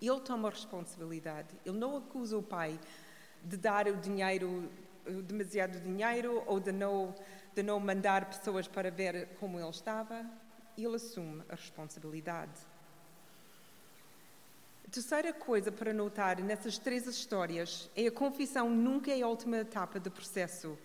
Ele 0.02 0.20
toma 0.20 0.50
a 0.50 0.52
responsabilidade. 0.52 1.56
Ele 1.66 1.78
não 1.78 1.96
acusa 1.96 2.38
o 2.38 2.44
pai 2.44 2.78
de 3.46 3.56
dar 3.56 3.88
o 3.88 3.96
dinheiro, 3.96 4.70
demasiado 5.24 5.80
dinheiro, 5.80 6.44
ou 6.46 6.60
de 6.60 6.74
não, 6.74 7.16
de 7.56 7.64
não 7.64 7.80
mandar 7.80 8.26
pessoas 8.26 8.68
para 8.68 8.92
ver 8.92 9.30
como 9.40 9.58
ele 9.58 9.70
estava. 9.70 10.26
Ele 10.78 10.96
assume 10.96 11.44
a 11.50 11.56
responsabilidade. 11.56 12.60
A 14.88 14.92
terceira 14.92 15.34
coisa 15.34 15.72
para 15.72 15.94
notar 15.94 16.40
nessas 16.42 16.78
três 16.78 17.08
histórias 17.08 17.90
é 17.96 18.08
a 18.08 18.12
confissão 18.12 18.70
nunca 18.70 19.12
é 19.12 19.22
a 19.22 19.28
última 19.28 19.58
etapa 19.58 20.00
do 20.00 20.12
processo, 20.12 20.78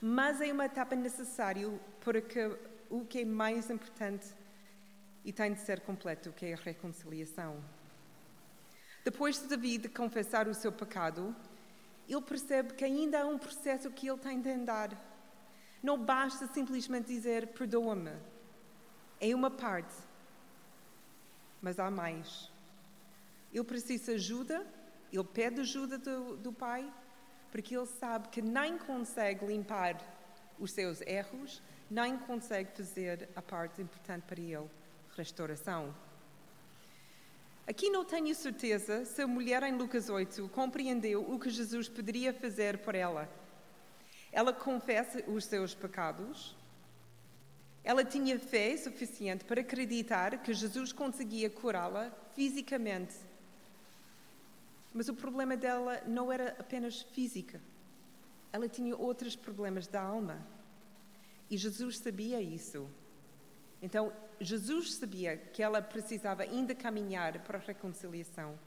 mas 0.00 0.40
é 0.40 0.52
uma 0.52 0.66
etapa 0.66 0.96
necessária 0.96 1.68
para 2.00 2.20
que 2.20 2.56
o 2.88 3.04
que 3.04 3.20
é 3.20 3.24
mais 3.24 3.70
importante 3.70 4.26
e 5.24 5.32
tem 5.32 5.52
de 5.52 5.60
ser 5.60 5.80
completo, 5.80 6.32
que 6.32 6.46
é 6.46 6.54
a 6.54 6.56
reconciliação. 6.56 7.62
Depois 9.04 9.40
de 9.40 9.48
David 9.48 9.88
confessar 9.90 10.48
o 10.48 10.54
seu 10.54 10.72
pecado, 10.72 11.34
ele 12.08 12.22
percebe 12.22 12.74
que 12.74 12.84
ainda 12.84 13.22
há 13.22 13.26
um 13.26 13.38
processo 13.38 13.90
que 13.90 14.08
ele 14.08 14.18
tem 14.18 14.40
de 14.40 14.50
andar. 14.50 14.90
Não 15.82 16.02
basta 16.02 16.46
simplesmente 16.46 17.06
dizer 17.06 17.48
perdoa-me. 17.48 18.12
É 19.20 19.34
uma 19.34 19.50
parte. 19.50 19.94
Mas 21.60 21.78
há 21.78 21.90
mais. 21.90 22.50
Ele 23.52 23.64
precisa 23.64 24.06
de 24.06 24.12
ajuda, 24.12 24.66
ele 25.12 25.24
pede 25.24 25.60
ajuda 25.60 25.96
do, 25.98 26.36
do 26.36 26.52
pai, 26.52 26.92
porque 27.50 27.76
ele 27.76 27.86
sabe 27.86 28.28
que 28.28 28.42
nem 28.42 28.76
consegue 28.76 29.46
limpar 29.46 29.96
os 30.58 30.72
seus 30.72 31.00
erros, 31.02 31.62
nem 31.90 32.18
consegue 32.18 32.76
fazer 32.76 33.28
a 33.36 33.42
parte 33.42 33.80
importante 33.80 34.22
para 34.22 34.40
ele 34.40 34.68
restauração. 35.16 35.94
Aqui 37.66 37.88
não 37.88 38.04
tenho 38.04 38.34
certeza 38.34 39.04
se 39.04 39.22
a 39.22 39.26
mulher 39.26 39.62
em 39.62 39.76
Lucas 39.76 40.10
8 40.10 40.48
compreendeu 40.50 41.22
o 41.22 41.38
que 41.38 41.48
Jesus 41.48 41.88
poderia 41.88 42.32
fazer 42.32 42.78
por 42.78 42.94
ela. 42.94 43.28
Ela 44.30 44.52
confessa 44.52 45.24
os 45.30 45.44
seus 45.46 45.74
pecados. 45.74 46.54
Ela 47.84 48.02
tinha 48.02 48.38
fé 48.38 48.74
suficiente 48.78 49.44
para 49.44 49.60
acreditar 49.60 50.42
que 50.42 50.54
Jesus 50.54 50.90
conseguia 50.90 51.50
curá-la 51.50 52.10
fisicamente. 52.34 53.14
Mas 54.92 55.08
o 55.08 55.14
problema 55.14 55.54
dela 55.54 56.02
não 56.06 56.32
era 56.32 56.56
apenas 56.58 57.02
física. 57.02 57.60
Ela 58.50 58.68
tinha 58.68 58.96
outros 58.96 59.36
problemas 59.36 59.86
da 59.86 60.00
alma. 60.00 60.46
E 61.50 61.58
Jesus 61.58 61.98
sabia 61.98 62.40
isso. 62.40 62.88
Então, 63.82 64.10
Jesus 64.40 64.94
sabia 64.94 65.36
que 65.36 65.62
ela 65.62 65.82
precisava 65.82 66.42
ainda 66.42 66.74
caminhar 66.74 67.40
para 67.40 67.58
a 67.58 67.60
reconciliação, 67.60 68.58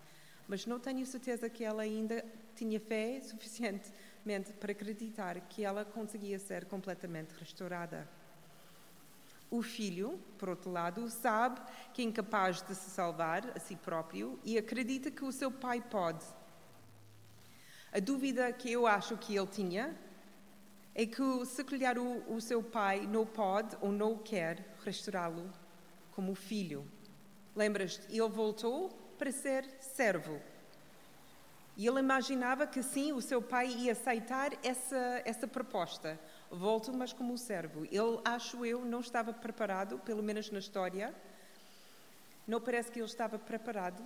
mas 0.48 0.66
não 0.66 0.80
tenho 0.80 1.04
certeza 1.08 1.50
que 1.50 1.64
ela 1.64 1.82
ainda 1.82 2.24
tinha 2.56 2.80
fé 2.80 3.20
suficientemente 3.22 4.54
para 4.60 4.72
acreditar 4.74 5.40
que 5.42 5.66
ela 5.66 5.84
conseguia 5.84 6.38
ser 6.38 6.66
completamente 6.66 7.32
restaurada. 7.32 8.08
O 9.50 9.62
filho, 9.62 10.20
por 10.38 10.50
outro 10.50 10.70
lado, 10.70 11.10
sabe 11.10 11.62
que 11.94 12.02
é 12.02 12.06
incapaz 12.06 12.62
de 12.62 12.76
se 12.76 12.90
salvar 12.90 13.52
a 13.56 13.60
si 13.60 13.76
próprio 13.76 14.40
e 14.44 14.58
acredita 14.58 15.10
que 15.10 15.24
o 15.24 15.32
seu 15.32 15.50
pai 15.50 15.80
pode. 15.80 16.26
A 17.92 18.00
dúvida 18.00 18.52
que 18.52 18.72
eu 18.72 18.86
acho 18.86 19.18
que 19.18 19.38
ele 19.38 19.48
tinha 19.48 19.98
é 20.94 21.06
que, 21.06 21.46
se 21.46 21.64
calhar, 21.64 21.98
o, 21.98 22.36
o 22.36 22.42
seu 22.42 22.62
pai 22.62 23.08
não 23.08 23.26
pode 23.26 23.78
ou 23.80 23.92
não 23.92 24.18
quer 24.18 24.76
restaurá-lo 24.84 25.50
como 26.12 26.36
filho. 26.36 26.86
Lembras-te? 27.56 28.06
Ele 28.10 28.28
voltou 28.28 28.90
para 29.18 29.32
ser 29.32 29.64
servo. 29.80 30.42
E 31.78 31.86
ele 31.86 32.00
imaginava 32.00 32.66
que 32.66 32.82
sim, 32.82 33.14
o 33.14 33.22
seu 33.22 33.42
pai 33.42 33.68
ia 33.68 33.92
aceitar 33.92 34.52
essa, 34.64 35.22
essa 35.24 35.48
proposta. 35.48 36.20
Volto, 36.50 36.94
mas 36.94 37.12
como 37.12 37.38
servo. 37.38 37.84
Ele, 37.86 38.22
acho 38.24 38.66
eu, 38.66 38.86
não 38.86 39.02
estava 39.02 39.34
preparado, 39.34 40.00
pelo 40.00 40.24
menos 40.24 40.50
na 40.50 40.60
história. 40.60 41.14
Não 42.48 42.62
parece 42.62 42.92
que 42.92 43.00
ele 43.00 43.06
estava 43.06 43.38
preparado 43.38 44.02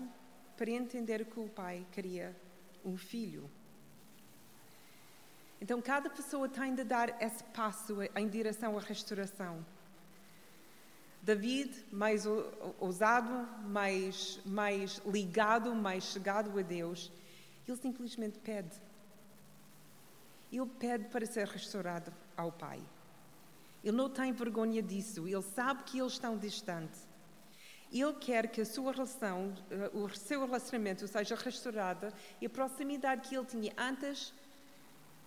para 0.58 0.72
entender 0.72 1.26
que 1.26 1.40
o 1.40 1.48
pai 1.48 1.86
queria 1.92 2.36
um 2.84 2.98
filho. 2.98 3.50
Então, 5.62 5.80
cada 5.80 6.10
pessoa 6.10 6.50
tem 6.50 6.74
de 6.74 6.84
dar 6.84 7.22
esse 7.22 7.44
passo 7.44 7.98
em 8.16 8.28
direção 8.28 8.76
à 8.76 8.82
restauração. 8.82 9.64
David, 11.22 11.86
mais 11.92 12.26
ousado, 12.80 13.48
mais, 13.68 14.40
mais 14.44 15.00
ligado, 15.06 15.76
mais 15.76 16.06
chegado 16.06 16.58
a 16.58 16.64
Deus, 16.64 17.12
ele 17.68 17.78
simplesmente 17.78 18.40
pede. 18.40 18.76
Ele 20.52 20.66
pede 20.80 21.06
para 21.10 21.28
ser 21.28 21.48
restaurado 21.48 22.12
ao 22.42 22.52
Pai. 22.52 22.82
Ele 23.84 23.98
não 23.98 24.10
tem 24.10 24.32
vergonha 24.32 24.82
disso, 24.82 25.28
ele 25.28 25.42
sabe 25.42 25.84
que 25.84 26.00
eles 26.00 26.14
estão 26.14 26.38
distantes. 26.38 27.08
Ele 27.92 28.14
quer 28.14 28.48
que 28.48 28.62
a 28.62 28.66
sua 28.66 28.92
relação, 28.92 29.54
eh, 29.70 29.92
o 29.94 30.08
seu 30.10 30.46
relacionamento 30.46 31.08
seja 31.08 31.36
restaurado 31.36 32.14
e 32.40 32.46
a 32.46 32.50
proximidade 32.50 33.28
que 33.28 33.36
ele 33.36 33.46
tinha 33.46 33.74
antes 33.78 34.34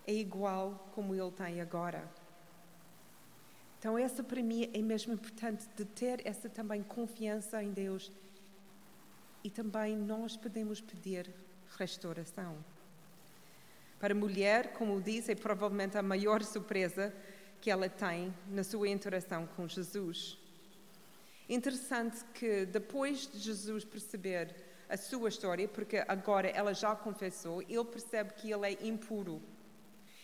é 0.06 0.14
igual 0.14 0.90
como 0.94 1.14
ele 1.14 1.30
tem 1.32 1.60
agora. 1.60 2.08
Então, 3.78 3.98
essa 3.98 4.22
para 4.22 4.42
mim 4.42 4.70
é 4.72 4.80
mesmo 4.80 5.12
importante 5.12 5.68
de 5.76 5.84
ter 5.84 6.26
essa 6.26 6.48
também 6.48 6.82
confiança 6.82 7.62
em 7.62 7.70
Deus 7.70 8.10
e 9.42 9.50
também 9.50 9.94
nós 9.94 10.38
podemos 10.38 10.80
pedir 10.80 11.30
restauração. 11.76 12.56
Para 14.04 14.12
a 14.12 14.16
mulher, 14.16 14.74
como 14.74 15.00
disse, 15.00 15.32
é 15.32 15.34
provavelmente 15.34 15.96
a 15.96 16.02
maior 16.02 16.42
surpresa 16.44 17.10
que 17.58 17.70
ela 17.70 17.88
tem 17.88 18.34
na 18.50 18.62
sua 18.62 18.86
interação 18.86 19.46
com 19.56 19.66
Jesus. 19.66 20.36
Interessante 21.48 22.22
que 22.34 22.66
depois 22.66 23.26
de 23.26 23.38
Jesus 23.38 23.82
perceber 23.82 24.54
a 24.90 24.96
sua 24.98 25.30
história, 25.30 25.66
porque 25.66 26.04
agora 26.06 26.48
ela 26.48 26.74
já 26.74 26.94
confessou, 26.94 27.62
ele 27.62 27.84
percebe 27.86 28.34
que 28.34 28.52
ele 28.52 28.74
é 28.74 28.86
impuro 28.86 29.40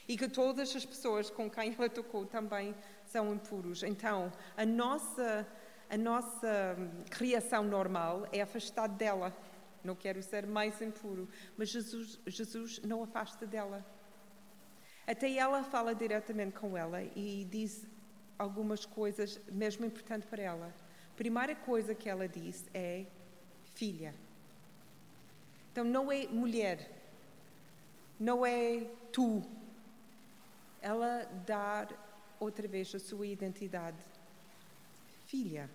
e 0.06 0.14
que 0.14 0.28
todas 0.28 0.76
as 0.76 0.84
pessoas 0.84 1.30
com 1.30 1.48
quem 1.48 1.74
ela 1.74 1.88
tocou 1.88 2.26
também 2.26 2.74
são 3.06 3.32
impuros. 3.32 3.82
Então, 3.82 4.30
a 4.58 4.66
nossa, 4.66 5.48
a 5.88 5.96
nossa 5.96 6.76
criação 7.08 7.64
normal 7.64 8.28
é 8.30 8.42
afastar 8.42 8.88
dela. 8.88 9.34
Não 9.82 9.94
quero 9.94 10.22
ser 10.22 10.46
mais 10.46 10.80
impuro, 10.82 11.28
mas 11.56 11.70
Jesus, 11.70 12.18
Jesus 12.26 12.80
não 12.80 13.02
afasta 13.02 13.46
dela. 13.46 13.84
Até 15.06 15.32
ela 15.32 15.64
fala 15.64 15.94
diretamente 15.94 16.56
com 16.58 16.76
ela 16.76 17.02
e 17.02 17.46
diz 17.50 17.86
algumas 18.38 18.84
coisas 18.84 19.40
mesmo 19.50 19.84
importantes 19.84 20.28
para 20.28 20.42
ela. 20.42 20.74
A 21.12 21.16
primeira 21.16 21.54
coisa 21.54 21.94
que 21.94 22.08
ela 22.08 22.28
diz 22.28 22.68
é 22.72 23.06
filha. 23.74 24.14
Então 25.72 25.84
não 25.84 26.10
é 26.10 26.26
mulher, 26.26 26.90
não 28.18 28.44
é 28.44 28.86
tu, 29.12 29.42
ela 30.80 31.24
dar 31.46 31.88
outra 32.38 32.66
vez 32.66 32.94
a 32.94 32.98
sua 32.98 33.26
identidade. 33.26 33.98
Filha. 35.26 35.70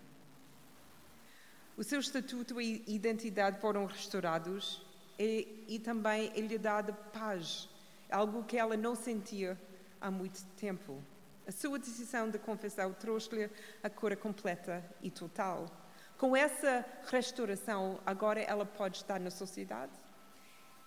O 1.77 1.83
seu 1.83 1.99
estatuto 1.99 2.61
e 2.61 2.83
identidade 2.87 3.59
foram 3.59 3.85
restaurados 3.85 4.81
e, 5.19 5.65
e 5.67 5.77
também 5.77 6.29
lhe 6.29 6.57
dado 6.57 6.93
paz, 7.11 7.67
algo 8.09 8.45
que 8.45 8.57
ela 8.57 8.77
não 8.77 8.95
sentia 8.95 9.59
há 9.99 10.09
muito 10.09 10.41
tempo. 10.57 11.03
A 11.45 11.51
sua 11.51 11.77
decisão 11.77 12.29
de 12.29 12.39
confessar 12.39 12.89
trouxe-lhe 12.93 13.49
a 13.83 13.89
cura 13.89 14.15
completa 14.15 14.83
e 15.01 15.11
total. 15.11 15.69
Com 16.17 16.33
essa 16.33 16.85
restauração, 17.07 17.99
agora 18.05 18.39
ela 18.39 18.65
pode 18.65 18.97
estar 18.97 19.19
na 19.19 19.29
sociedade, 19.29 19.91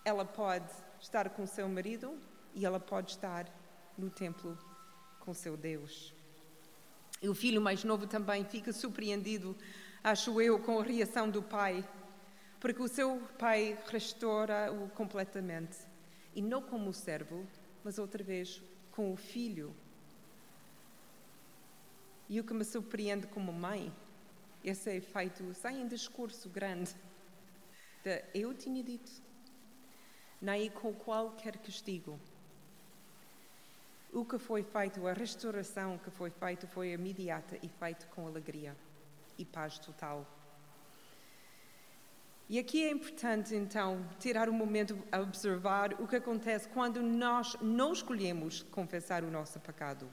ela 0.07 0.24
pode 0.24 0.70
estar 0.98 1.29
com 1.29 1.46
seu 1.46 1.68
marido 1.68 2.18
e 2.55 2.64
ela 2.64 2.81
pode 2.81 3.11
estar 3.11 3.46
no 3.96 4.09
templo 4.09 4.57
com 5.20 5.35
seu 5.35 5.55
Deus. 5.55 6.14
E 7.20 7.29
o 7.29 7.35
filho 7.35 7.61
mais 7.61 7.85
novo 7.85 8.07
também 8.07 8.42
fica 8.44 8.72
surpreendido, 8.72 9.55
acho 10.03 10.41
eu, 10.41 10.59
com 10.59 10.79
a 10.79 10.83
reação 10.83 11.31
do 11.31 11.43
pai, 11.43 11.87
porque 12.61 12.83
o 12.83 12.89
seu 12.89 13.21
pai 13.39 13.79
restaura-o 13.87 14.89
completamente. 14.91 15.77
E 16.35 16.43
não 16.43 16.63
como 16.63 16.93
servo, 16.93 17.47
mas 17.85 17.99
outra 17.99 18.23
vez 18.23 18.63
com 18.91 19.13
o 19.13 19.17
filho. 19.17 19.75
E 22.29 22.41
o 22.41 22.45
que 22.45 22.55
me 22.55 22.65
surpreende 22.65 23.27
como 23.27 23.53
mãe, 23.53 23.93
esse 24.63 24.97
é 24.97 25.01
feito 25.01 25.55
sem 25.55 25.83
um 25.83 25.89
discurso 25.89 26.49
grande, 26.49 26.95
de 28.05 28.25
eu 28.35 28.55
tinha 28.55 28.83
dito, 28.83 29.11
nem 30.41 30.71
com 30.71 30.93
qualquer 30.93 31.57
castigo 31.59 32.21
o 34.13 34.25
que 34.25 34.39
foi 34.39 34.63
feito, 34.63 35.07
a 35.07 35.13
restauração 35.13 35.99
que 35.99 36.11
foi 36.11 36.31
feita, 36.31 36.67
foi 36.67 36.93
imediata 36.93 37.59
e 37.63 37.69
feita 37.69 38.07
com 38.07 38.27
alegria 38.27 38.75
e 39.38 39.44
paz 39.44 39.79
total. 39.79 40.27
E 42.48 42.59
aqui 42.59 42.83
é 42.83 42.90
importante, 42.90 43.55
então, 43.55 44.03
tirar 44.18 44.48
um 44.48 44.53
momento 44.55 44.98
a 45.12 45.20
observar 45.20 46.01
o 46.01 46.09
que 46.09 46.16
acontece 46.16 46.66
quando 46.68 47.03
nós 47.03 47.57
não 47.61 47.92
escolhemos 47.92 48.62
confessar 48.62 49.22
o 49.22 49.31
nosso 49.31 49.61
pecado. 49.61 50.09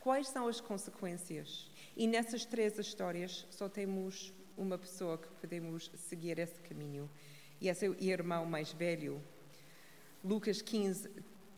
Quais 0.00 0.28
são 0.28 0.48
as 0.48 0.60
consequências? 0.60 1.70
E 1.94 2.06
nessas 2.06 2.46
três 2.46 2.78
histórias 2.78 3.46
só 3.50 3.68
temos 3.68 4.32
uma 4.56 4.78
pessoa 4.78 5.18
que 5.18 5.28
podemos 5.40 5.90
seguir 5.94 6.38
esse 6.38 6.60
caminho. 6.62 7.08
e 7.60 7.68
é 7.68 7.74
seu 7.74 7.94
irmão 8.00 8.46
mais 8.46 8.72
velho. 8.72 9.20
Lucas 10.24 10.62
15, 10.62 11.10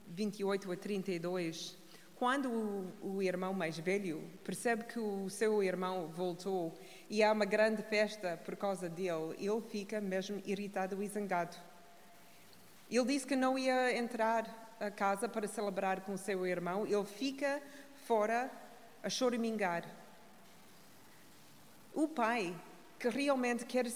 28 0.08 0.72
a 0.72 0.76
32. 0.76 1.78
Quando 2.20 2.50
o, 2.50 3.14
o 3.14 3.22
irmão 3.22 3.54
mais 3.54 3.78
velho 3.78 4.22
percebe 4.44 4.84
que 4.84 4.98
o 4.98 5.30
seu 5.30 5.62
irmão 5.62 6.08
voltou 6.08 6.78
e 7.08 7.22
há 7.22 7.32
uma 7.32 7.46
grande 7.46 7.82
festa 7.82 8.38
por 8.44 8.56
causa 8.56 8.90
dele, 8.90 9.34
ele 9.38 9.62
fica 9.62 10.02
mesmo 10.02 10.38
irritado 10.44 11.02
e 11.02 11.08
zangado. 11.08 11.56
Ele 12.90 13.06
disse 13.06 13.26
que 13.26 13.34
não 13.34 13.58
ia 13.58 13.96
entrar 13.96 14.76
a 14.78 14.90
casa 14.90 15.30
para 15.30 15.48
celebrar 15.48 16.02
com 16.02 16.12
o 16.12 16.18
seu 16.18 16.46
irmão, 16.46 16.86
ele 16.86 17.06
fica 17.06 17.62
fora 18.04 18.50
a 19.02 19.08
choramingar. 19.08 19.88
O 21.94 22.06
pai, 22.06 22.54
que 22.98 23.08
realmente 23.08 23.64
quer 23.64 23.86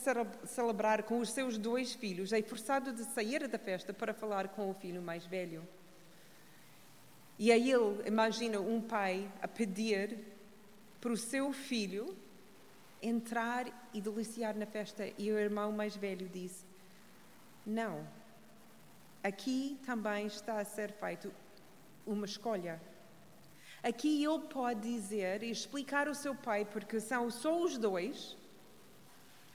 celebrar 0.46 1.02
com 1.02 1.18
os 1.18 1.28
seus 1.28 1.58
dois 1.58 1.92
filhos, 1.92 2.32
é 2.32 2.40
forçado 2.40 2.90
de 2.90 3.04
sair 3.04 3.46
da 3.46 3.58
festa 3.58 3.92
para 3.92 4.14
falar 4.14 4.48
com 4.48 4.70
o 4.70 4.72
filho 4.72 5.02
mais 5.02 5.26
velho. 5.26 5.62
E 7.38 7.50
aí 7.50 7.70
ele 7.70 8.06
imagina 8.06 8.60
um 8.60 8.80
pai 8.80 9.30
a 9.42 9.48
pedir 9.48 10.18
para 11.00 11.12
o 11.12 11.16
seu 11.16 11.52
filho 11.52 12.16
entrar 13.02 13.66
e 13.92 14.00
deliciar 14.00 14.56
na 14.56 14.66
festa. 14.66 15.10
E 15.18 15.30
o 15.30 15.38
irmão 15.38 15.72
mais 15.72 15.96
velho 15.96 16.28
diz: 16.28 16.64
Não, 17.66 18.06
aqui 19.22 19.78
também 19.84 20.26
está 20.26 20.60
a 20.60 20.64
ser 20.64 20.92
feito 20.92 21.32
uma 22.06 22.24
escolha. 22.24 22.80
Aqui 23.82 24.24
ele 24.24 24.48
pode 24.48 24.80
dizer 24.80 25.42
e 25.42 25.50
explicar 25.50 26.08
ao 26.08 26.14
seu 26.14 26.34
pai, 26.34 26.64
porque 26.64 27.00
são 27.00 27.30
só 27.30 27.62
os 27.62 27.76
dois 27.76 28.36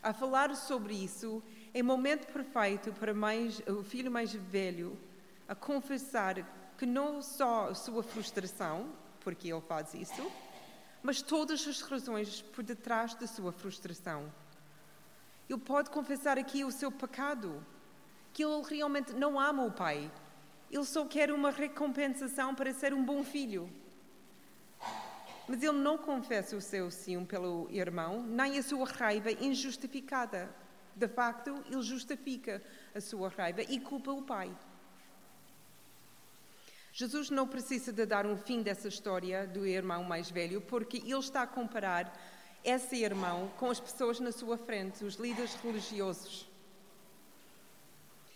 a 0.02 0.14
falar 0.14 0.56
sobre 0.56 0.94
isso, 0.94 1.44
é 1.74 1.84
momento 1.84 2.32
perfeito 2.32 2.94
para 2.94 3.14
mais, 3.14 3.60
o 3.68 3.84
filho 3.84 4.12
mais 4.12 4.34
velho 4.34 4.98
a 5.48 5.56
confessar 5.56 6.46
que 6.80 6.86
não 6.86 7.22
só 7.22 7.68
a 7.72 7.76
sua 7.76 8.02
frustração, 8.02 8.88
porque 9.20 9.52
ele 9.52 9.60
faz 9.60 9.94
isso, 9.94 10.32
mas 11.04 11.22
todas 11.22 11.68
as 11.68 11.82
razões 11.82 12.42
por 12.42 12.64
detrás 12.64 13.14
da 13.16 13.28
sua 13.28 13.52
frustração. 13.52 14.32
Ele 15.50 15.60
pode 15.60 15.90
confessar 15.90 16.38
aqui 16.38 16.64
o 16.64 16.72
seu 16.72 16.90
pecado, 16.90 17.62
que 18.32 18.46
ele 18.46 18.64
realmente 18.64 19.12
não 19.12 19.38
ama 19.38 19.66
o 19.66 19.72
pai. 19.72 20.10
Ele 20.72 20.86
só 20.86 21.06
quer 21.06 21.34
uma 21.34 21.52
recompensação 21.52 22.56
para 22.56 22.74
ser 22.74 22.94
um 22.94 23.04
bom 23.04 23.26
filho. 23.26 23.70
Mas 25.50 25.62
ele 25.62 25.80
não 25.80 25.98
confessa 25.98 26.56
o 26.56 26.62
seu 26.62 26.90
ciúme 26.90 27.26
pelo 27.26 27.68
irmão, 27.72 28.24
nem 28.24 28.58
a 28.58 28.64
sua 28.64 28.88
raiva 28.88 29.32
injustificada. 29.32 30.50
De 30.96 31.10
facto, 31.10 31.62
ele 31.70 31.82
justifica 31.82 32.64
a 32.96 33.02
sua 33.02 33.28
raiva 33.28 33.64
e 33.64 33.82
culpa 33.82 34.14
o 34.14 34.22
pai. 34.22 34.56
Jesus 37.00 37.30
não 37.30 37.48
precisa 37.48 37.94
de 37.94 38.06
dar 38.06 38.26
um 38.26 38.36
fim 38.36 38.62
dessa 38.62 38.90
história 38.90 39.48
do 39.48 39.66
irmão 39.66 40.04
mais 40.04 40.30
velho, 40.30 40.60
porque 40.60 40.98
ele 40.98 41.14
está 41.18 41.44
a 41.44 41.48
comparar 41.48 42.14
esse 42.62 42.98
irmão 42.98 43.50
com 43.58 43.70
as 43.72 43.80
pessoas 43.80 44.20
na 44.20 44.34
sua 44.34 44.58
frente, 44.58 45.06
os 45.06 45.16
líderes 45.16 45.56
religiosos. 45.64 46.46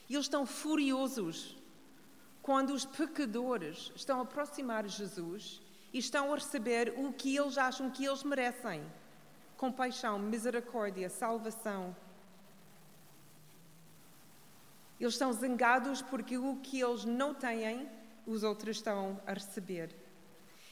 Eles 0.10 0.23
estão 0.23 0.45
furiosos 0.45 1.58
quando 2.41 2.69
os 2.69 2.86
pecadores 2.86 3.91
estão 3.97 4.19
a 4.19 4.23
aproximar 4.23 4.88
Jesus 4.88 5.62
e 5.91 5.97
estão 5.99 6.32
a 6.32 6.36
receber 6.36 6.93
o 6.95 7.12
que 7.12 7.36
eles 7.36 7.58
acham 7.58 7.89
que 7.89 8.06
eles 8.06 8.23
merecem: 8.23 8.82
compaixão, 9.58 10.17
misericórdia, 10.17 11.10
salvação. 11.10 11.93
Eles 14.97 15.15
estão 15.15 15.34
zangados 15.34 16.02
porque 16.02 16.38
o 16.38 16.56
que 16.63 16.80
eles 16.80 17.04
não 17.04 17.34
têm, 17.34 17.89
os 18.26 18.44
outros 18.44 18.78
estão 18.78 19.20
a 19.26 19.34
receber. 19.34 19.96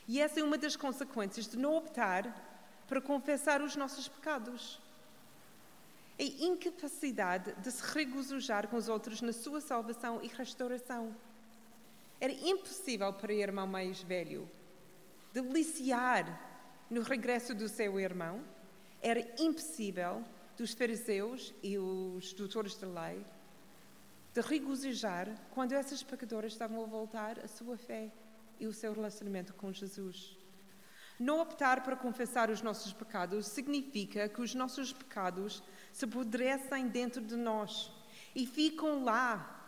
E 0.07 0.19
essa 0.19 0.39
é 0.39 0.43
uma 0.43 0.57
das 0.57 0.75
consequências 0.75 1.47
de 1.47 1.57
não 1.57 1.75
optar 1.75 2.83
para 2.87 3.01
confessar 3.01 3.61
os 3.61 3.75
nossos 3.75 4.07
pecados. 4.07 4.79
A 6.19 6.23
incapacidade 6.23 7.53
de 7.53 7.71
se 7.71 7.83
regozijar 7.93 8.67
com 8.67 8.77
os 8.77 8.87
outros 8.87 9.21
na 9.21 9.33
sua 9.33 9.61
salvação 9.61 10.21
e 10.21 10.27
restauração. 10.27 11.15
Era 12.19 12.33
impossível 12.33 13.11
para 13.13 13.31
o 13.31 13.35
irmão 13.35 13.65
mais 13.65 14.01
velho 14.01 14.49
deliciar 15.33 16.25
no 16.89 17.01
regresso 17.01 17.55
do 17.55 17.67
seu 17.69 17.99
irmão, 17.99 18.43
era 19.01 19.25
impossível 19.39 20.23
dos 20.57 20.73
fariseus 20.73 21.53
e 21.63 21.77
os 21.77 22.33
doutores 22.33 22.75
da 22.75 22.87
lei 22.87 23.25
de 24.33 24.41
regozijar 24.41 25.27
quando 25.51 25.73
essas 25.73 26.03
pecadoras 26.03 26.53
estavam 26.53 26.83
a 26.83 26.87
voltar 26.87 27.39
à 27.39 27.47
sua 27.47 27.77
fé 27.77 28.11
e 28.59 28.67
o 28.67 28.73
seu 28.73 28.93
relacionamento 28.93 29.53
com 29.53 29.71
Jesus. 29.71 30.37
Não 31.19 31.39
optar 31.39 31.83
para 31.83 31.95
confessar 31.95 32.49
os 32.49 32.61
nossos 32.61 32.93
pecados 32.93 33.47
significa 33.47 34.27
que 34.29 34.41
os 34.41 34.55
nossos 34.55 34.91
pecados 34.91 35.61
se 35.91 36.05
apodrecem 36.05 36.87
dentro 36.87 37.21
de 37.21 37.35
nós 37.35 37.91
e 38.35 38.45
ficam 38.47 39.03
lá 39.03 39.61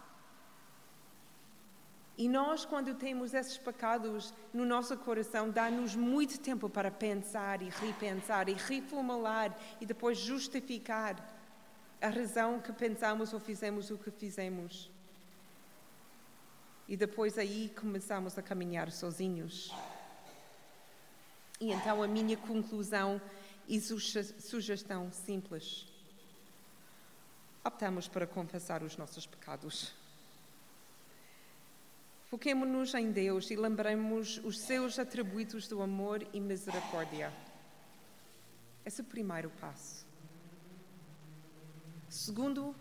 e 2.15 2.29
nós, 2.29 2.63
quando 2.63 2.93
temos 2.93 3.33
esses 3.33 3.57
pecados 3.57 4.33
no 4.53 4.65
nosso 4.65 4.95
coração, 4.97 5.49
dá-nos 5.49 5.95
muito 5.95 6.39
tempo 6.39 6.69
para 6.69 6.91
pensar 6.91 7.61
e 7.63 7.69
repensar 7.69 8.47
e 8.47 8.53
reformular 8.53 9.55
e 9.81 9.85
depois 9.85 10.19
justificar 10.19 11.32
a 12.03 12.09
razão 12.09 12.59
que 12.59 12.73
pensamos 12.73 13.31
ou 13.31 13.39
fizemos 13.39 13.89
o 13.89 13.97
que 13.97 14.11
fizemos. 14.11 14.91
E 16.85 16.97
depois 16.97 17.37
aí 17.37 17.73
começamos 17.79 18.37
a 18.37 18.41
caminhar 18.41 18.91
sozinhos. 18.91 19.71
E 21.61 21.71
então 21.71 22.03
a 22.03 22.07
minha 22.07 22.35
conclusão 22.35 23.21
e 23.69 23.79
sugestão 23.79 25.13
simples. 25.13 25.87
Optamos 27.63 28.09
para 28.09 28.27
confessar 28.27 28.83
os 28.83 28.97
nossos 28.97 29.25
pecados. 29.25 29.93
Foquemos-nos 32.25 32.93
em 32.95 33.13
Deus 33.13 33.49
e 33.49 33.55
lembremos 33.55 34.39
os 34.43 34.59
seus 34.59 34.99
atributos 34.99 35.69
do 35.69 35.81
amor 35.81 36.27
e 36.33 36.41
misericórdia. 36.41 37.31
Esse 38.85 38.99
é 38.99 39.03
o 39.05 39.07
primeiro 39.07 39.49
passo. 39.51 40.12
Segundo, 42.13 42.75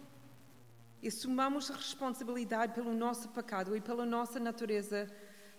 assumamos 1.03 1.71
a 1.71 1.75
responsabilidade 1.75 2.75
pelo 2.75 2.93
nosso 2.93 3.31
pecado 3.31 3.75
e 3.75 3.81
pela 3.81 4.05
nossa 4.05 4.39
natureza 4.39 5.11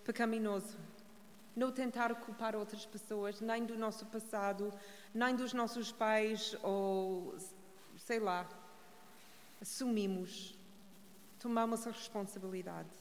pecaminosa. 0.04 0.78
Não 1.56 1.72
tentar 1.72 2.14
culpar 2.14 2.56
outras 2.56 2.86
pessoas, 2.86 3.42
nem 3.42 3.66
do 3.66 3.76
nosso 3.76 4.06
passado, 4.06 4.72
nem 5.12 5.36
dos 5.36 5.54
nossos 5.54 5.92
pais, 5.92 6.56
ou 6.62 7.36
sei 7.98 8.20
lá. 8.20 8.48
Assumimos, 9.60 10.56
tomamos 11.40 11.88
a 11.88 11.90
responsabilidade. 11.90 12.92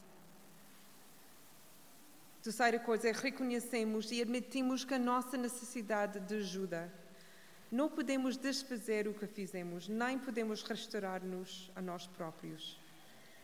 Terceira 2.42 2.78
coisa 2.78 3.10
é 3.10 3.12
reconhecemos 3.12 4.10
e 4.10 4.22
admitimos 4.22 4.86
que 4.86 4.94
a 4.94 4.98
nossa 4.98 5.36
necessidade 5.36 6.18
de 6.20 6.36
ajuda. 6.36 7.01
Não 7.72 7.88
podemos 7.88 8.36
desfazer 8.36 9.08
o 9.08 9.14
que 9.14 9.26
fizemos, 9.26 9.88
nem 9.88 10.18
podemos 10.18 10.62
restaurar-nos 10.62 11.70
a 11.74 11.80
nós 11.80 12.06
próprios. 12.06 12.78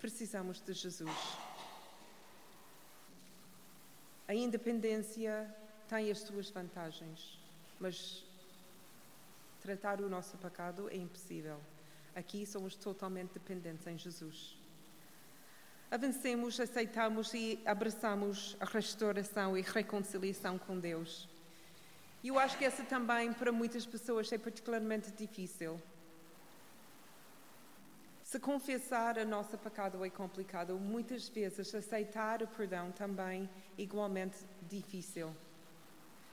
Precisamos 0.01 0.61
de 0.61 0.73
Jesus. 0.75 1.11
A 4.29 4.35
independência 4.35 5.53
tem 5.89 6.11
as 6.11 6.19
suas 6.19 6.51
vantagens, 6.51 7.41
mas 7.81 8.23
tratar 9.63 10.01
o 10.03 10.09
nosso 10.09 10.37
pecado 10.37 10.91
é 10.91 10.97
impossível. 10.97 11.59
Aqui 12.15 12.45
somos 12.45 12.77
totalmente 12.77 13.33
dependentes 13.33 13.87
em 13.87 13.97
Jesus 13.97 14.59
avancemos, 15.91 16.61
aceitamos 16.61 17.33
e 17.33 17.59
abraçamos 17.65 18.57
a 18.61 18.65
restauração 18.65 19.57
e 19.57 19.63
reconciliação 19.63 20.59
com 20.59 20.79
Deus. 20.79 21.29
E 22.23 22.29
eu 22.29 22.39
acho 22.39 22.59
que 22.59 22.65
essa 22.65 22.83
também, 22.83 23.33
para 23.33 23.53
muitas 23.53 23.87
pessoas, 23.87 24.33
é 24.33 24.39
particularmente 24.39 25.11
difícil. 25.13 25.81
Se 28.25 28.39
confessar 28.39 29.19
a 29.19 29.25
nosso 29.25 29.57
pecado 29.57 30.05
é 30.05 30.11
complicado, 30.11 30.79
muitas 30.79 31.29
vezes 31.29 31.75
aceitar 31.75 32.43
o 32.43 32.47
perdão 32.49 32.93
também 32.93 33.49
é 33.79 33.83
igualmente 33.83 34.37
difícil. 34.69 35.35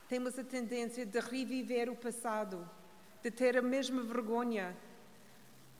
Temos 0.10 0.38
a 0.38 0.43
tendência 0.43 1.06
de 1.06 1.19
reviver 1.19 1.89
o 1.89 1.95
passado, 1.95 2.69
de 3.24 3.32
ter 3.32 3.56
a 3.58 3.62
mesma 3.62 4.02
vergonha, 4.04 4.76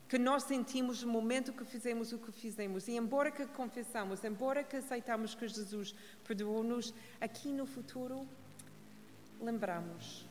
que 0.08 0.18
nós 0.18 0.44
sentimos 0.44 1.02
no 1.02 1.12
momento 1.12 1.52
que 1.52 1.64
fizemos 1.64 2.12
o 2.12 2.18
que 2.18 2.32
fizemos. 2.32 2.88
E 2.88 2.92
embora 2.92 3.30
que 3.30 3.44
confessamos, 3.48 4.24
embora 4.24 4.64
que 4.64 4.76
aceitamos 4.76 5.34
que 5.34 5.46
Jesus 5.46 5.94
perdoou-nos, 6.24 6.94
aqui 7.20 7.52
no 7.52 7.66
futuro 7.66 8.26
lembramos. 9.40 10.26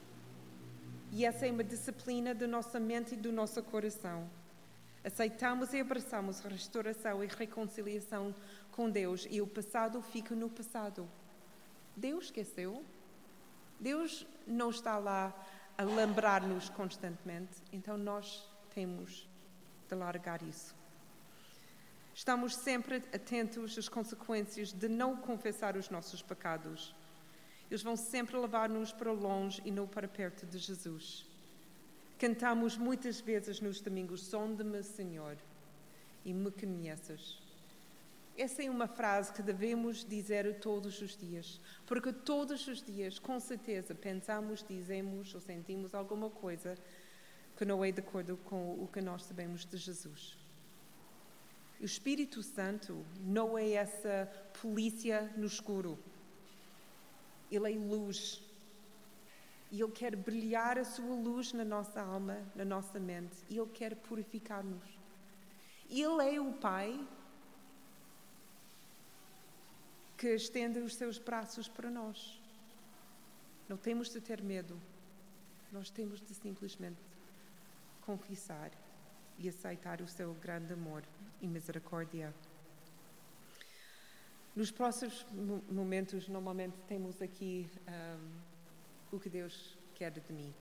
E 1.11 1.25
essa 1.25 1.47
é 1.47 1.51
uma 1.51 1.63
disciplina 1.63 2.33
da 2.33 2.47
nossa 2.47 2.79
mente 2.79 3.13
e 3.13 3.17
do 3.17 3.31
nosso 3.31 3.61
coração. 3.63 4.29
Aceitamos 5.03 5.71
e 5.73 5.79
abraçamos 5.79 6.39
restauração 6.39 7.23
e 7.23 7.27
reconciliação 7.27 8.33
com 8.71 8.89
Deus 8.89 9.27
e 9.29 9.39
o 9.39 9.47
passado 9.47 10.01
fica 10.01 10.33
no 10.35 10.49
passado. 10.49 11.07
Deus 11.95 12.25
esqueceu. 12.25 12.83
Deus 13.79 14.25
não 14.47 14.69
está 14.69 14.97
lá 14.97 15.33
a 15.77 15.83
lembrar-nos 15.83 16.69
constantemente, 16.69 17.61
então 17.71 17.97
nós 17.97 18.49
temos 18.73 19.29
de 19.87 19.95
largar 19.95 20.41
isso. 20.41 20.75
Estamos 22.13 22.55
sempre 22.55 23.03
atentos 23.13 23.77
às 23.77 23.89
consequências 23.89 24.71
de 24.71 24.87
não 24.87 25.17
confessar 25.17 25.75
os 25.75 25.89
nossos 25.89 26.21
pecados. 26.21 26.95
Eles 27.69 27.83
vão 27.83 27.95
sempre 27.95 28.37
levar-nos 28.37 28.91
para 28.91 29.11
longe 29.11 29.61
e 29.65 29.71
não 29.71 29.87
para 29.87 30.07
perto 30.07 30.45
de 30.45 30.57
Jesus. 30.57 31.25
Cantamos 32.17 32.77
muitas 32.77 33.19
vezes 33.19 33.59
nos 33.59 33.81
domingos: 33.81 34.23
Sonde-me, 34.23 34.83
Senhor, 34.83 35.37
e 36.23 36.33
me 36.33 36.51
conheces. 36.51 37.39
Essa 38.37 38.63
é 38.63 38.69
uma 38.69 38.87
frase 38.87 39.31
que 39.31 39.41
devemos 39.41 40.03
dizer 40.03 40.59
todos 40.59 41.01
os 41.01 41.15
dias, 41.15 41.61
porque 41.85 42.11
todos 42.11 42.67
os 42.67 42.81
dias, 42.81 43.17
com 43.17 43.39
certeza, 43.39 43.95
pensamos, 43.95 44.63
dizemos 44.67 45.33
ou 45.33 45.39
sentimos 45.39 45.95
alguma 45.95 46.29
coisa 46.29 46.75
que 47.55 47.63
não 47.63 47.83
é 47.83 47.91
de 47.91 48.01
acordo 48.01 48.35
com 48.37 48.73
o 48.73 48.89
que 48.91 48.99
nós 48.99 49.23
sabemos 49.23 49.65
de 49.65 49.77
Jesus. 49.77 50.37
O 51.79 51.85
Espírito 51.85 52.43
Santo 52.43 53.05
não 53.21 53.57
é 53.57 53.71
essa 53.71 54.29
polícia 54.61 55.31
no 55.37 55.45
escuro. 55.45 55.97
Ele 57.51 57.73
é 57.73 57.77
luz. 57.77 58.41
E 59.71 59.81
Ele 59.81 59.91
quer 59.91 60.15
brilhar 60.15 60.77
a 60.77 60.83
sua 60.83 61.15
luz 61.15 61.53
na 61.53 61.65
nossa 61.65 62.01
alma, 62.01 62.37
na 62.55 62.65
nossa 62.65 62.99
mente. 62.99 63.35
E 63.49 63.57
Ele 63.57 63.69
quer 63.71 63.95
purificar-nos. 63.95 64.97
Ele 65.89 66.35
é 66.35 66.39
o 66.39 66.53
Pai 66.53 67.07
que 70.17 70.33
estende 70.33 70.79
os 70.79 70.95
seus 70.95 71.17
braços 71.17 71.67
para 71.67 71.89
nós. 71.89 72.39
Não 73.67 73.77
temos 73.77 74.09
de 74.09 74.21
ter 74.21 74.41
medo, 74.41 74.79
nós 75.71 75.89
temos 75.89 76.21
de 76.21 76.33
simplesmente 76.33 77.01
confessar 78.01 78.71
e 79.37 79.49
aceitar 79.49 80.01
o 80.01 80.07
seu 80.07 80.33
grande 80.35 80.73
amor 80.73 81.03
e 81.41 81.47
misericórdia. 81.47 82.33
Nos 84.55 84.71
próximos 84.71 85.25
momentos, 85.69 86.29
normalmente 86.29 86.77
temos 86.87 87.21
aqui 87.21 87.69
um, 87.89 89.15
o 89.17 89.19
que 89.19 89.29
Deus 89.29 89.77
quer 89.93 90.11
de 90.11 90.31
mim. 90.31 90.53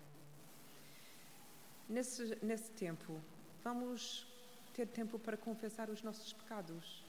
Nesse, 1.89 2.37
nesse 2.43 2.73
tempo, 2.73 3.21
vamos 3.63 4.27
ter 4.73 4.89
tempo 4.89 5.17
para 5.17 5.37
confessar 5.37 5.89
os 5.91 6.03
nossos 6.03 6.33
pecados 6.33 7.05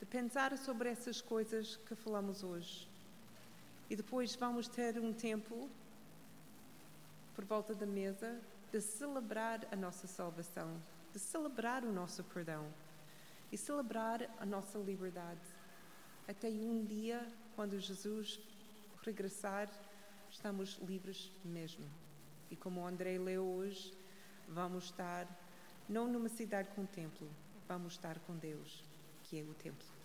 de 0.00 0.04
pensar 0.04 0.58
sobre 0.58 0.90
essas 0.90 1.20
coisas 1.20 1.76
que 1.76 1.94
falamos 1.94 2.42
hoje. 2.42 2.88
E 3.88 3.94
depois 3.94 4.34
vamos 4.34 4.66
ter 4.66 4.98
um 4.98 5.12
tempo 5.12 5.70
por 7.34 7.44
volta 7.44 7.76
da 7.76 7.86
mesa 7.86 8.40
de 8.72 8.80
celebrar 8.80 9.60
a 9.70 9.76
nossa 9.76 10.08
salvação, 10.08 10.82
de 11.12 11.20
celebrar 11.20 11.84
o 11.84 11.92
nosso 11.92 12.24
perdão 12.24 12.66
e 13.52 13.56
celebrar 13.56 14.28
a 14.40 14.44
nossa 14.44 14.78
liberdade. 14.78 15.55
Até 16.28 16.48
um 16.48 16.84
dia, 16.84 17.24
quando 17.54 17.78
Jesus 17.78 18.40
regressar, 19.02 19.70
estamos 20.30 20.78
livres 20.82 21.30
mesmo. 21.44 21.86
E 22.50 22.56
como 22.56 22.80
o 22.80 22.86
André 22.86 23.18
leu 23.18 23.44
hoje, 23.44 23.92
vamos 24.48 24.84
estar 24.86 25.26
não 25.88 26.10
numa 26.10 26.28
cidade 26.28 26.68
com 26.74 26.84
templo, 26.84 27.28
vamos 27.68 27.92
estar 27.92 28.18
com 28.20 28.36
Deus 28.36 28.84
que 29.22 29.38
é 29.38 29.42
o 29.42 29.54
templo. 29.54 29.95